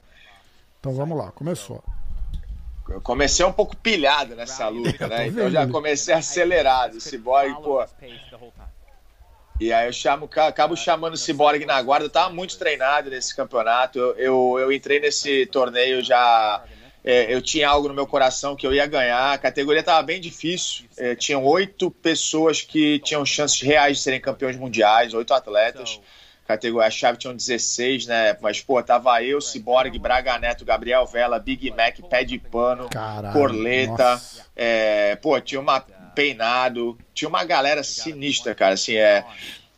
[0.81, 1.83] Então vamos lá, começou.
[2.95, 5.27] Eu comecei um pouco pilhado nessa luta, né?
[5.27, 7.01] Então já comecei acelerado.
[7.01, 7.85] Cyborg, pô.
[9.61, 12.07] E aí eu chamo, acabo chamando o Cyborg na guarda.
[12.07, 13.99] Eu tava muito treinado nesse campeonato.
[13.99, 16.63] Eu, eu, eu entrei nesse torneio já.
[17.03, 19.33] É, eu tinha algo no meu coração que eu ia ganhar.
[19.33, 20.87] A categoria estava bem difícil.
[20.97, 26.01] É, tinham oito pessoas que tinham chances reais de serem campeões mundiais, oito atletas
[26.47, 28.37] categoria, a chave tinha 16, né?
[28.41, 33.33] Mas, pô, tava eu, Cyborg, Braga Neto, Gabriel Vela, Big Mac, Pé de Pano, Caralho,
[33.33, 34.21] Corleta,
[34.55, 35.81] é, pô, tinha uma
[36.15, 39.25] Peinado, tinha uma galera sinistra, cara, assim, é...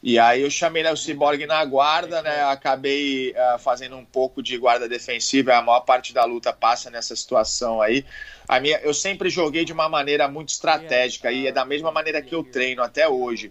[0.02, 2.44] E aí eu chamei né, o Cyborg na guarda, né?
[2.44, 5.56] Acabei uh, fazendo um pouco de guarda defensiva.
[5.56, 8.04] A maior parte da luta passa nessa situação aí.
[8.46, 12.22] A minha, eu sempre joguei de uma maneira muito estratégica e é da mesma maneira
[12.22, 13.50] que eu treino até hoje.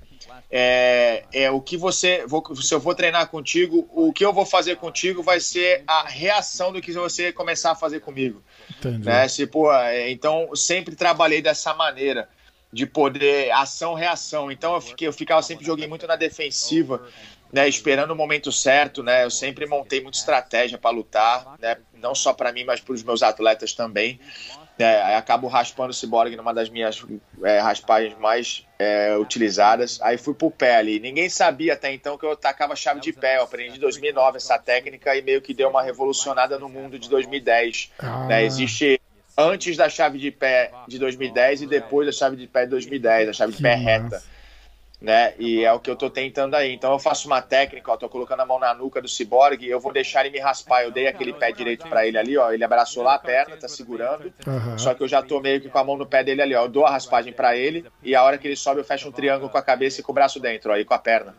[0.50, 4.46] É, é o que você, vou, se eu vou treinar contigo, o que eu vou
[4.46, 8.44] fazer contigo vai ser a reação do que você começar a fazer comigo.
[8.78, 9.06] Entendi.
[9.06, 9.28] Né?
[9.28, 12.30] Se, pô, é, então sempre trabalhei dessa maneira
[12.76, 14.52] de poder ação-reação.
[14.52, 17.08] Então eu, fiquei, eu ficava sempre joguei muito na defensiva,
[17.52, 19.24] né, esperando o momento certo, né?
[19.24, 21.78] Eu sempre montei muita estratégia para lutar, né?
[21.94, 24.20] Não só para mim, mas para os meus atletas também.
[24.78, 27.04] É, acabo raspando o Cyborg numa das minhas
[27.44, 30.00] é, raspagens mais é, utilizadas.
[30.02, 31.00] Aí fui pro pé ali.
[31.00, 33.38] Ninguém sabia até então que eu tacava chave de pé.
[33.38, 37.10] Eu aprendi em 2009 essa técnica e meio que deu uma revolucionada no mundo de
[37.10, 37.92] 2010.
[38.00, 38.26] Ah.
[38.26, 38.44] Né?
[38.44, 39.00] Existe
[39.38, 43.30] antes da chave de pé de 2010 e depois da chave de pé de 2010,
[43.30, 44.22] a chave de pé reta.
[45.02, 45.34] Né?
[45.38, 46.74] E é o que eu tô tentando aí.
[46.74, 49.70] Então eu faço uma técnica, ó, tô colocando a mão na nuca do Cyborg e
[49.70, 50.84] eu vou deixar ele me raspar.
[50.84, 52.52] Eu dei aquele pé direito para ele ali, ó.
[52.52, 54.34] Ele abraçou lá a perna, tá segurando.
[54.48, 54.78] Uhum.
[54.78, 56.64] Só que eu já tô meio que com a mão no pé dele ali, ó.
[56.64, 59.12] Eu dou a raspagem para ele e a hora que ele sobe eu fecho um
[59.12, 61.36] triângulo com a cabeça e com o braço dentro, ó, e com a perna.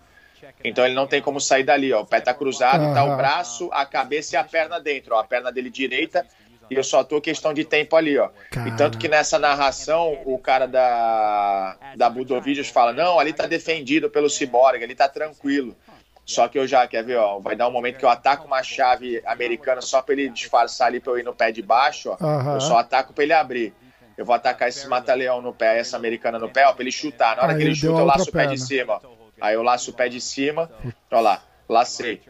[0.63, 2.03] Então ele não tem como sair dali, ó.
[2.03, 2.95] O pé tá cruzado, uhum.
[2.95, 5.21] tá o braço, a cabeça e a perna dentro, ó.
[5.21, 6.27] A perna dele direita
[6.71, 8.31] e eu só tô questão de tempo ali, ó.
[8.51, 8.69] Cara.
[8.69, 14.11] E tanto que nessa narração, o cara da, da Budovídeos fala: não, ali tá defendido
[14.11, 15.77] pelo Cyborg, ali tá tranquilo.
[16.25, 18.61] Só que eu já, quer ver, ó, vai dar um momento que eu ataco uma
[18.61, 22.17] chave americana só pra ele disfarçar ali pra eu ir no pé de baixo, ó.
[22.21, 22.55] Aham.
[22.55, 23.73] Eu só ataco pra ele abrir.
[24.19, 27.37] Eu vou atacar esse mata-leão no pé, essa americana no pé, ó, pra ele chutar.
[27.37, 29.01] Na hora Aí que ele chuta, eu laço o pé de cima, ó.
[29.41, 30.71] Aí eu laço o pé de cima,
[31.11, 32.23] ó lá, lacei.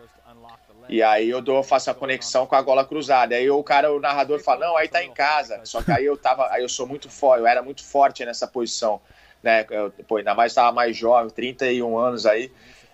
[0.89, 3.35] E aí eu dou, faço a conexão com a gola cruzada.
[3.35, 5.61] Aí o cara, o narrador fala, não, aí tá em casa.
[5.65, 8.47] Só que aí eu tava, aí eu sou muito forte, eu era muito forte nessa
[8.47, 9.01] posição,
[9.43, 9.67] né?
[9.71, 12.53] Eu, pô, ainda mais tava mais jovem, 31 anos aí.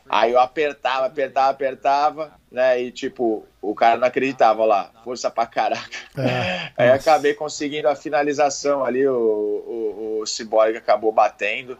[0.08, 2.80] Aí eu apertava, apertava, apertava, né?
[2.80, 5.96] E tipo, o cara não acreditava, lá, força pra caraca.
[6.18, 11.78] É, Aí acabei conseguindo a finalização ali, o, o, o Cyborg acabou batendo,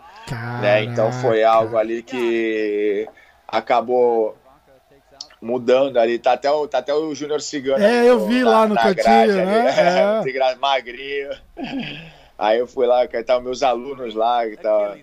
[0.60, 0.84] né?
[0.84, 3.08] Então foi algo ali que
[3.48, 4.36] acabou
[5.42, 6.18] mudando ali.
[6.18, 7.84] Tá até o, tá até o Júnior Cigano.
[7.84, 9.74] É, ali eu vi lá no grade cantinho, ali, né?
[10.20, 10.22] É.
[10.22, 11.30] Tem gra- magrinho.
[12.38, 14.96] Aí eu fui lá, que tá os meus alunos lá, que tá,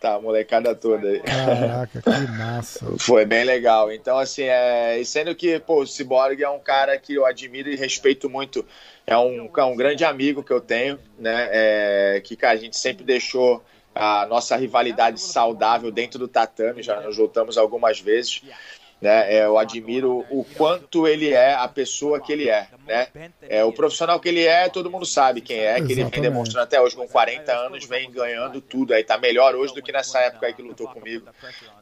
[0.00, 1.20] tá a molecada toda aí.
[1.20, 2.86] Caraca, que massa.
[3.00, 3.90] Foi bem legal.
[3.90, 4.98] Então, assim, é...
[4.98, 8.64] e sendo que, pô, o Cyborg é um cara que eu admiro e respeito muito.
[9.06, 11.48] É um, é um grande amigo que eu tenho, né?
[11.50, 12.22] É...
[12.24, 13.62] Que, cara, a gente sempre deixou
[13.94, 18.42] a nossa rivalidade saudável dentro do tatame, já nos voltamos algumas vezes.
[19.00, 19.36] Né?
[19.36, 23.06] É, eu admiro o quanto ele é a pessoa que ele é, né?
[23.48, 26.64] É, o profissional que ele é, todo mundo sabe quem é, que ele vem demonstrando
[26.64, 28.92] até hoje, com 40 anos, vem ganhando tudo.
[28.92, 31.26] Aí tá melhor hoje do que nessa época aí que lutou comigo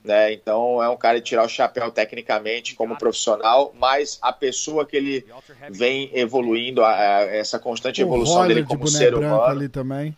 [0.05, 0.33] né?
[0.33, 4.97] Então é um cara de tirar o chapéu tecnicamente como profissional, mas a pessoa que
[4.97, 5.25] ele
[5.71, 10.17] vem evoluindo, a- a- essa constante evolução dele de como boné ser humano, ali também.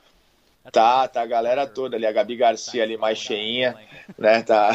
[0.72, 3.74] Tá, tá a galera toda ali, a Gabi Garcia ali mais cheinha,
[4.18, 4.42] né?
[4.42, 4.70] Tá,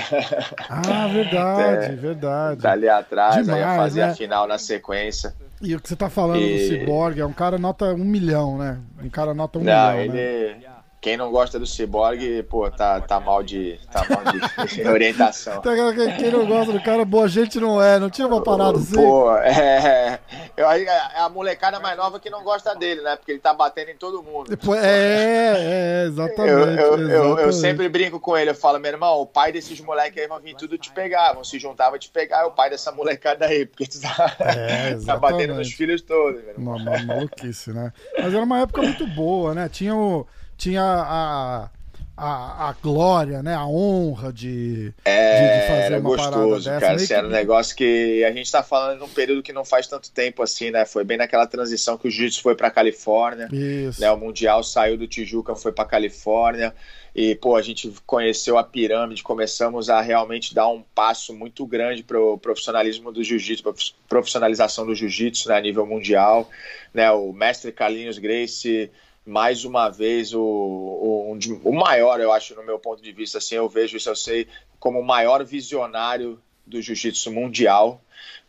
[0.69, 1.95] Ah, verdade, É.
[1.95, 2.61] verdade.
[2.61, 4.11] tá ali atrás, aí Demais, ia fazer né?
[4.11, 5.33] a final na sequência.
[5.61, 8.57] E o que você tá falando E- do Cyborg é um cara nota um milhão,
[8.57, 8.79] né?
[9.01, 10.55] Um cara nota um Não, milhão, né?
[11.03, 13.77] Quem não gosta do Cyborg, pô, tá, tá mal de.
[13.91, 14.23] tá mal
[14.65, 15.59] de orientação.
[15.61, 17.99] Que- Quem não gosta do cara, boa gente não é.
[17.99, 18.95] Não tinha uma parada assim?
[18.95, 20.17] Pô, é.
[20.55, 23.17] Eu, aí, é a molecada mais nova que não gosta dele, né?
[23.17, 24.49] Porque ele tá batendo em todo mundo.
[24.49, 26.49] Depois- É, é, exatamente.
[26.49, 27.55] Eu, eu, eu, eu exatamente.
[27.57, 30.55] sempre brinco com ele, eu falo, meu irmão, o pai desses moleques aí vão vir
[30.55, 33.65] tudo te pegar, vão se juntar, vão te pegar, é o pai dessa molecada aí,
[33.65, 35.51] porque tu tá, É, tá batendo exatamente.
[35.57, 36.77] nos filhos todos, meu irmão.
[36.77, 37.91] Uma, uma maluquice, né?
[38.17, 39.67] Mas era uma época muito boa, né?
[39.67, 40.25] Tinha, o,
[40.63, 41.69] tinha a,
[42.15, 43.53] a, a glória, né?
[43.55, 46.79] A honra de, É, de, de fazer era uma parada gostoso, dessa.
[46.79, 46.93] cara.
[46.93, 49.87] Meio Assim, era um negócio que a gente tá falando num período que não faz
[49.87, 50.85] tanto tempo assim, né?
[50.85, 53.49] Foi bem naquela transição que o Jiu-Jitsu foi pra Califórnia.
[53.51, 53.99] Isso.
[53.99, 54.11] né?
[54.11, 56.73] O Mundial saiu do Tijuca, foi para Califórnia
[57.15, 62.01] e pô, a gente conheceu a pirâmide, começamos a realmente dar um passo muito grande
[62.01, 66.49] para o profissionalismo do jiu-jitsu, prof- profissionalização do jiu-jitsu né, a nível mundial,
[66.93, 67.11] né?
[67.11, 68.89] O mestre Carlinhos Grace
[69.25, 73.37] mais uma vez o, o, um o maior, eu acho, no meu ponto de vista,
[73.37, 74.47] assim, eu vejo isso, eu sei,
[74.79, 78.01] como o maior visionário do jiu-jitsu mundial,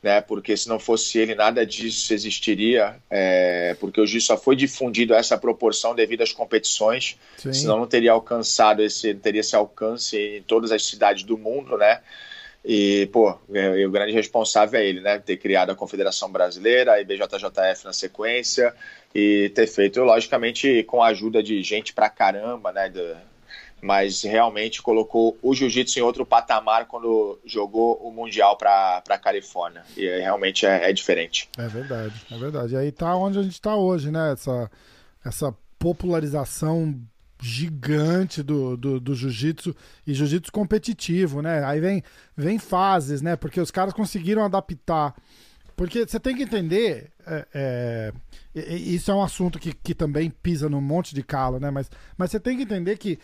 [0.02, 0.20] né?
[0.20, 5.14] Porque se não fosse ele, nada disso existiria, é, porque o jiu-jitsu só foi difundido
[5.14, 7.52] a essa proporção devido às competições, Sim.
[7.52, 12.00] senão não teria alcançado esse, teria esse alcance em todas as cidades do mundo, né?
[12.64, 15.18] E, pô, é, e o grande responsável é ele, né?
[15.18, 18.74] Ter criado a Confederação Brasileira, a IBJJF na sequência,
[19.14, 22.88] e ter feito, logicamente, com a ajuda de gente pra caramba, né?
[22.88, 23.16] do-
[23.82, 29.82] mas realmente colocou o jiu-jitsu em outro patamar quando jogou o Mundial para a Califórnia.
[29.94, 31.50] E é, realmente é, é diferente.
[31.58, 32.72] É verdade, é verdade.
[32.72, 34.32] E aí tá onde a gente tá hoje, né?
[34.32, 34.70] Essa,
[35.22, 36.98] essa popularização
[37.42, 41.62] gigante do, do, do jiu-jitsu e jiu-jitsu competitivo, né?
[41.64, 42.02] Aí vem,
[42.34, 43.36] vem fases, né?
[43.36, 45.14] Porque os caras conseguiram adaptar.
[45.76, 48.12] Porque você tem que entender, é,
[48.54, 51.70] é, isso é um assunto que, que também pisa num monte de calo, né?
[51.70, 53.18] Mas, mas você tem que entender que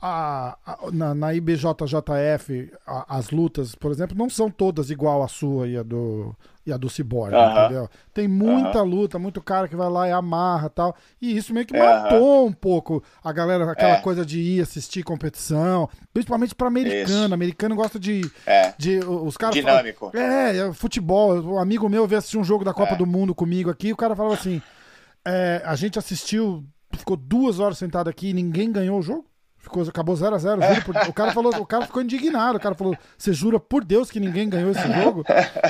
[0.00, 5.28] a, a- na, na IBJJF a- as lutas, por exemplo, não são todas igual a
[5.28, 6.34] sua e a do,
[6.66, 7.64] e a do Cyborg, Aham.
[7.64, 7.88] entendeu?
[8.12, 10.94] Tem muita luta, muito cara que vai lá e amarra tal.
[11.20, 14.00] E isso meio que matou um pouco a galera, aquela É.
[14.00, 17.24] coisa de ir assistir competição, principalmente pra americano.
[17.24, 17.34] Isso.
[17.34, 18.20] Americano gosta de.
[18.46, 20.10] É, de os caras dinâmico.
[20.14, 21.34] é, é, futebol.
[21.40, 22.96] Um amigo meu veio assistir um jogo da Copa É.
[22.96, 23.92] do Mundo comigo aqui.
[23.92, 24.60] O cara falava assim:
[25.24, 29.24] é, a gente assistiu, ficou duas horas sentado aqui e ninguém ganhou o jogo.
[29.66, 32.56] Ficou, acabou 0 a 0 juro por- O cara falou, o cara ficou indignado.
[32.56, 35.24] O cara falou: Você jura por Deus que ninguém ganhou esse jogo?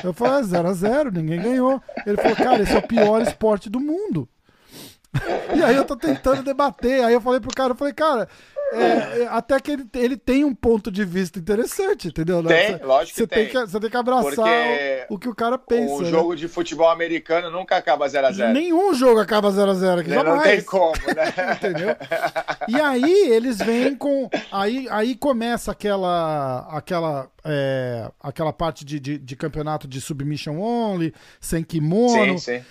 [0.05, 1.83] Eu falei: 0 a 0 ninguém ganhou.
[2.07, 4.29] Ele falou: Cara, esse é o pior esporte do mundo.
[5.55, 7.03] E aí eu tô tentando debater.
[7.03, 8.29] Aí eu falei pro cara, eu falei, cara,
[8.73, 12.43] é, é, até que ele, ele tem um ponto de vista interessante, entendeu?
[12.43, 13.49] Tem, lógico você que tem.
[13.49, 14.47] Que, você tem que abraçar
[15.09, 15.95] o, o, que o cara pensa.
[15.95, 16.11] O né?
[16.11, 18.53] jogo de futebol americano nunca acaba 0x0.
[18.53, 20.37] Nenhum jogo acaba 0x0 aqui, jamais.
[20.37, 21.35] Não tem como, né?
[21.57, 21.97] entendeu?
[22.69, 24.29] E aí eles vêm com...
[24.51, 31.15] Aí, aí começa aquela, aquela, é, aquela parte de, de, de campeonato de submission only,
[31.41, 32.39] sem kimono.
[32.39, 32.65] Sim, sim.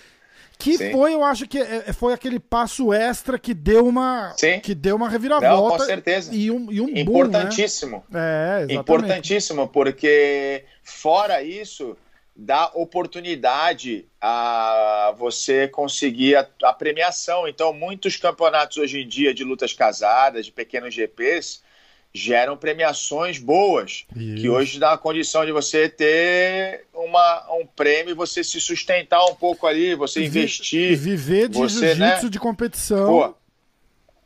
[0.57, 0.91] Que Sim.
[0.91, 4.59] foi, eu acho que é, é, foi aquele passo extra que deu uma, Sim.
[4.59, 5.55] que deu uma reviravolta.
[5.55, 6.33] Não, com certeza.
[6.33, 8.03] E um, e um Importantíssimo.
[8.09, 8.21] Boom, né?
[8.21, 8.79] É, exatamente.
[8.79, 11.97] Importantíssimo, porque fora isso,
[12.35, 17.47] dá oportunidade a você conseguir a, a premiação.
[17.47, 21.61] Então, muitos campeonatos hoje em dia de lutas casadas, de pequenos GPs,
[22.15, 24.41] geram premiações boas, Isso.
[24.41, 29.23] que hoje dá a condição de você ter uma, um prêmio e você se sustentar
[29.25, 30.97] um pouco ali, você Vi, investir.
[30.97, 32.29] Viver de jiu-jitsu né?
[32.29, 33.05] de competição.
[33.07, 33.35] Pô,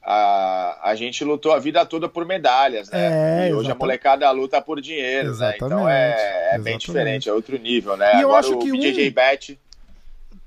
[0.03, 3.47] a, a gente lutou a vida toda por medalhas, né?
[3.47, 5.67] É, e hoje a molecada luta por dinheiro, exatamente, né?
[5.67, 8.05] Então é, é bem diferente, é outro nível, né?
[8.05, 9.11] E Agora eu acho o que BJJ um...
[9.11, 9.59] Bet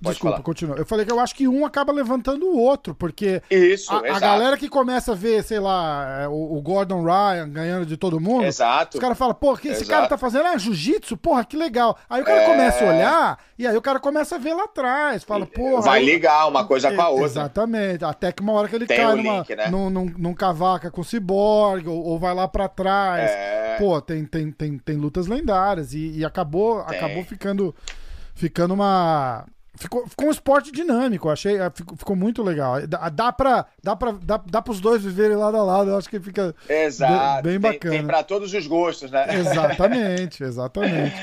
[0.03, 0.45] Pode Desculpa, falar.
[0.45, 0.77] continua.
[0.77, 4.19] Eu falei que eu acho que um acaba levantando o outro, porque Isso, a, a
[4.19, 8.19] galera que começa a ver, sei lá, é, o, o, Gordon Ryan ganhando de todo
[8.19, 8.97] mundo, exato.
[8.97, 11.97] os caras falam, pô, que esse cara tá fazendo ah, jiu-jitsu, porra, que legal.
[12.11, 12.47] Aí o cara é...
[12.47, 15.83] começa a olhar, e aí o cara começa a ver lá atrás, fala, porra.
[15.83, 17.27] Vai ligar uma coisa com a outra.
[17.27, 18.05] Exatamente.
[18.05, 19.69] Até que uma hora que ele Tem cai numa, link, né?
[19.71, 23.31] num, num, num, cavaca com o ciborgue, ou, ou, vai lá pra trás.
[23.31, 23.77] É...
[23.79, 27.73] Pô, tem, tem, tem, tem lutas lendárias, e, e acabou, acabou ficando,
[28.35, 31.59] ficando uma Ficou, ficou um esporte dinâmico, achei.
[31.59, 32.87] É, ficou, ficou muito legal.
[32.87, 33.67] Dá, dá pra.
[33.83, 34.13] Dá pra.
[34.13, 35.91] Dá, dá pros dois viverem lado a lado.
[35.91, 37.43] Eu acho que fica Exato.
[37.43, 37.79] bem, bacana.
[37.81, 39.27] Tem, tem pra todos os gostos, né?
[39.35, 41.15] Exatamente, exatamente.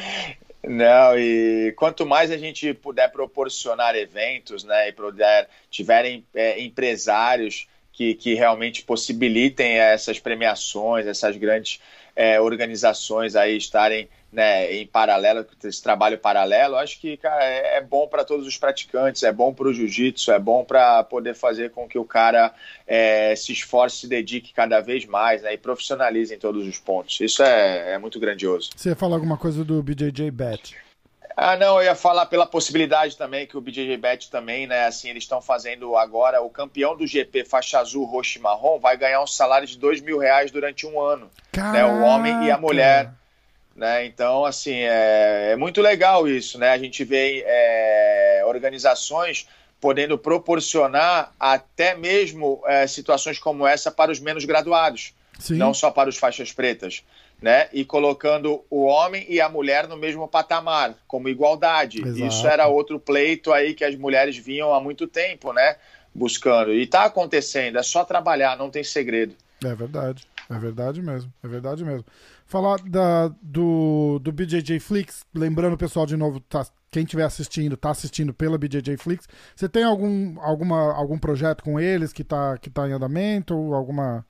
[0.63, 7.65] Não, e quanto mais a gente puder proporcionar eventos, né, e puder tiverem é, empresários
[7.93, 11.79] que, que realmente possibilitem essas premiações, essas grandes
[12.15, 17.81] é, organizações aí estarem né, em paralelo, esse trabalho paralelo, acho que cara, é, é
[17.81, 21.71] bom para todos os praticantes, é bom para o jiu-jitsu, é bom para poder fazer
[21.71, 22.53] com que o cara
[22.85, 27.19] é, se esforce, se dedique cada vez mais né, e profissionalize em todos os pontos.
[27.19, 28.69] Isso é, é muito grandioso.
[28.75, 30.77] Você ia falar alguma coisa do BJJ Bet?
[31.41, 35.09] Ah, não, eu ia falar pela possibilidade também que o BJJ Bet também, né, assim,
[35.09, 39.23] eles estão fazendo agora, o campeão do GP faixa azul, roxo e marrom vai ganhar
[39.23, 43.13] um salário de dois mil reais durante um ano, né, o homem e a mulher
[43.79, 44.05] né?
[44.05, 46.69] Então, assim, é, é, muito legal isso, né?
[46.71, 49.47] A gente vê é, organizações
[49.79, 55.55] podendo proporcionar até mesmo é, situações como essa para os menos graduados, Sim.
[55.55, 57.03] não só para os faixas pretas,
[57.41, 57.69] né?
[57.71, 62.01] E colocando o homem e a mulher no mesmo patamar, como igualdade.
[62.01, 62.25] Exato.
[62.25, 65.77] Isso era outro pleito aí que as mulheres vinham há muito tempo, né?
[66.13, 66.73] Buscando.
[66.73, 69.33] E está acontecendo, é só trabalhar, não tem segredo.
[69.63, 72.05] É verdade, é verdade mesmo, é verdade mesmo.
[72.49, 77.77] Falar da, do, do BJJ Flix, lembrando o pessoal de novo, tá, quem estiver assistindo,
[77.77, 79.27] tá assistindo pela BJJ Flix.
[79.55, 83.53] Você tem algum, alguma, algum projeto com eles que tá, que tá em andamento?
[83.53, 84.25] Alguma.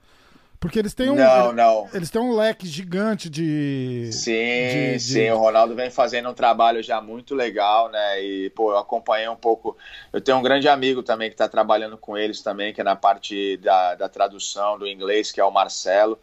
[0.59, 1.15] Porque eles têm um.
[1.15, 1.87] Não, não.
[1.93, 4.09] Eles têm um leque gigante de.
[4.11, 4.99] Sim, de, de...
[4.99, 5.29] sim.
[5.29, 8.21] O Ronaldo vem fazendo um trabalho já muito legal, né?
[8.21, 9.77] E, pô, eu acompanhei um pouco.
[10.11, 12.97] Eu tenho um grande amigo também que está trabalhando com eles também, que é na
[12.97, 16.19] parte da, da tradução do inglês, que é o Marcelo.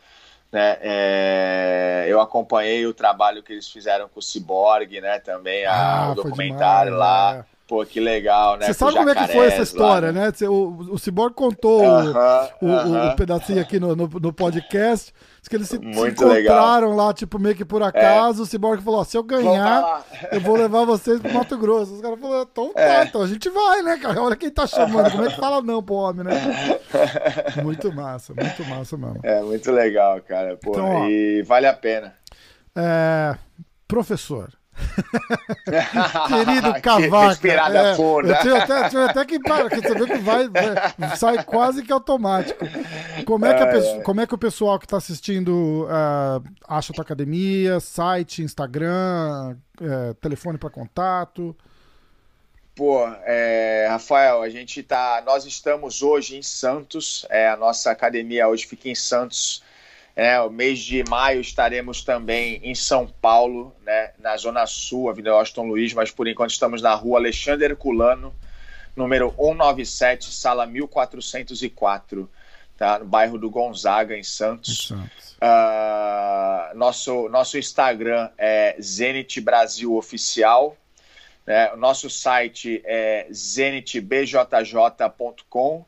[0.53, 0.79] Né?
[0.81, 5.19] É, eu acompanhei o trabalho que eles fizeram com o Cyborg, né?
[5.19, 7.37] Também a, ah, o documentário demais, lá.
[7.53, 7.57] É.
[7.67, 8.67] Pô, que legal, né?
[8.67, 10.33] Você sabe como é que foi essa história, lá, né?
[10.41, 10.49] né?
[10.49, 13.13] O, o Cyborg contou uh -huh, o, uh -huh.
[13.13, 15.13] o, pedacinho aqui no, no, no podcast.
[15.49, 17.07] Que eles se, se encontraram legal.
[17.07, 17.87] lá, tipo, meio que por é.
[17.87, 18.41] acaso.
[18.41, 18.43] É.
[18.43, 21.95] O Cyborg falou: se eu ganhar, eu vou levar vocês pro Mato Grosso.
[21.95, 23.05] Os caras falaram: então tá, é.
[23.05, 24.23] então a gente vai, né, cara?
[24.23, 25.11] Olha quem tá chamando.
[25.11, 26.33] Como é que fala não pro homem, né?
[27.63, 29.21] muito massa, muito massa mesmo.
[29.23, 30.57] É, muito legal, cara.
[30.57, 32.15] Pô, então, e vale a pena.
[32.75, 33.37] É,
[33.87, 34.56] professor.
[36.29, 37.29] Querido Cavaca.
[37.29, 37.93] Respirada é.
[37.93, 41.83] Eu tenho até, tenho até que parar, porque você vê que vai, vai, sai quase
[41.83, 42.65] que automático.
[43.25, 46.95] Como é que, a, como é que o pessoal que está assistindo uh, acha a
[46.95, 51.57] tua academia, site, Instagram, uh, telefone para contato?
[52.75, 55.23] Pô, é, Rafael, a gente tá.
[55.25, 59.63] Nós estamos hoje em Santos, é, a nossa academia hoje fica em Santos
[60.17, 65.33] é, o mês de maio estaremos também em São Paulo, né, na Zona Sul, Avenida
[65.33, 68.35] Austin Luiz, mas por enquanto estamos na rua Alexandre Herculano,
[68.97, 72.31] número 197, sala 1404,
[72.79, 74.91] tá, no bairro do Gonzaga, em Santos.
[74.91, 80.75] Uh, nosso, nosso Instagram é Zenit Brasil Oficial.
[81.47, 85.85] Né, o nosso site é zenitbjj.com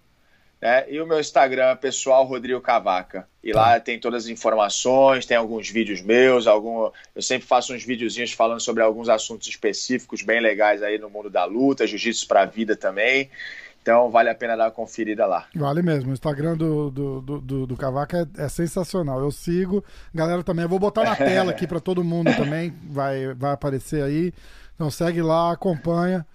[0.61, 0.91] né?
[0.91, 3.27] E o meu Instagram pessoal, Rodrigo Cavaca.
[3.43, 3.81] E lá tá.
[3.81, 6.91] tem todas as informações, tem alguns vídeos meus, algum...
[7.15, 11.31] eu sempre faço uns videozinhos falando sobre alguns assuntos específicos bem legais aí no mundo
[11.31, 13.31] da luta, jiu-jitsu para a vida também.
[13.81, 15.47] Então vale a pena dar uma conferida lá.
[15.55, 16.11] Vale mesmo.
[16.11, 19.21] O Instagram do, do, do, do Cavaca é, é, sensacional.
[19.21, 19.83] Eu sigo.
[20.15, 22.75] Galera também, eu vou botar na tela aqui para todo mundo também.
[22.91, 24.35] Vai, vai aparecer aí.
[24.75, 26.27] Então segue lá, acompanha.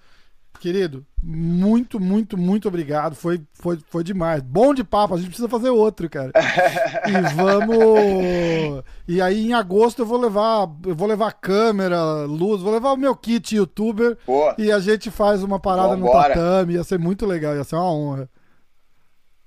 [0.59, 3.15] Querido, muito, muito, muito obrigado.
[3.15, 4.41] Foi, foi, foi demais.
[4.41, 6.31] Bom de papo, a gente precisa fazer outro, cara.
[7.07, 8.83] e vamos.
[9.07, 12.97] E aí em agosto eu vou levar, eu vou levar câmera, luz, vou levar o
[12.97, 14.17] meu kit youtuber
[14.57, 16.29] e a gente faz uma parada Vambora.
[16.29, 16.73] no tatame.
[16.75, 18.29] Ia ser muito legal, ia ser uma honra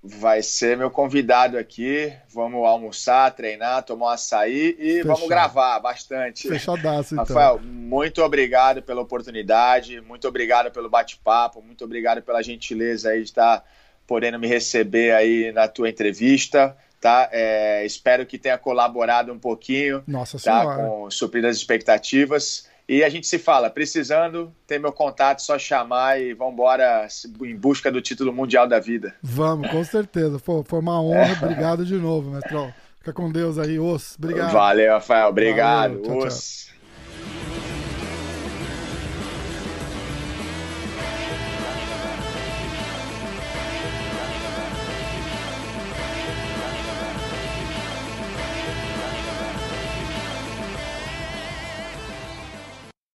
[0.06, 2.12] vai ser meu convidado aqui.
[2.32, 5.06] Vamos almoçar, treinar, tomar um açaí e Fechado.
[5.08, 6.48] vamos gravar bastante.
[6.48, 7.24] Fechadaço, então.
[7.24, 13.30] Rafael, muito obrigado pela oportunidade, muito obrigado pelo bate-papo, muito obrigado pela gentileza aí de
[13.30, 13.64] estar
[14.06, 16.76] podendo me receber aí na tua entrevista.
[17.00, 17.28] Tá?
[17.30, 20.64] É, espero que tenha colaborado um pouquinho Nossa tá?
[20.76, 22.68] com suprir as expectativas.
[22.88, 27.08] E a gente se fala, precisando, tem meu contato, só chamar e vamos embora
[27.42, 29.14] em busca do título mundial da vida.
[29.20, 30.38] Vamos, com certeza.
[30.38, 31.36] Pô, foi uma honra.
[31.42, 32.72] Obrigado de novo, mestrão.
[32.98, 34.14] Fica com Deus aí, os.
[34.16, 34.52] Obrigado.
[34.52, 35.28] Valeu, Rafael.
[35.28, 36.00] Obrigado.
[36.00, 36.66] Valeu, tchau, os.
[36.66, 37.75] Tchau.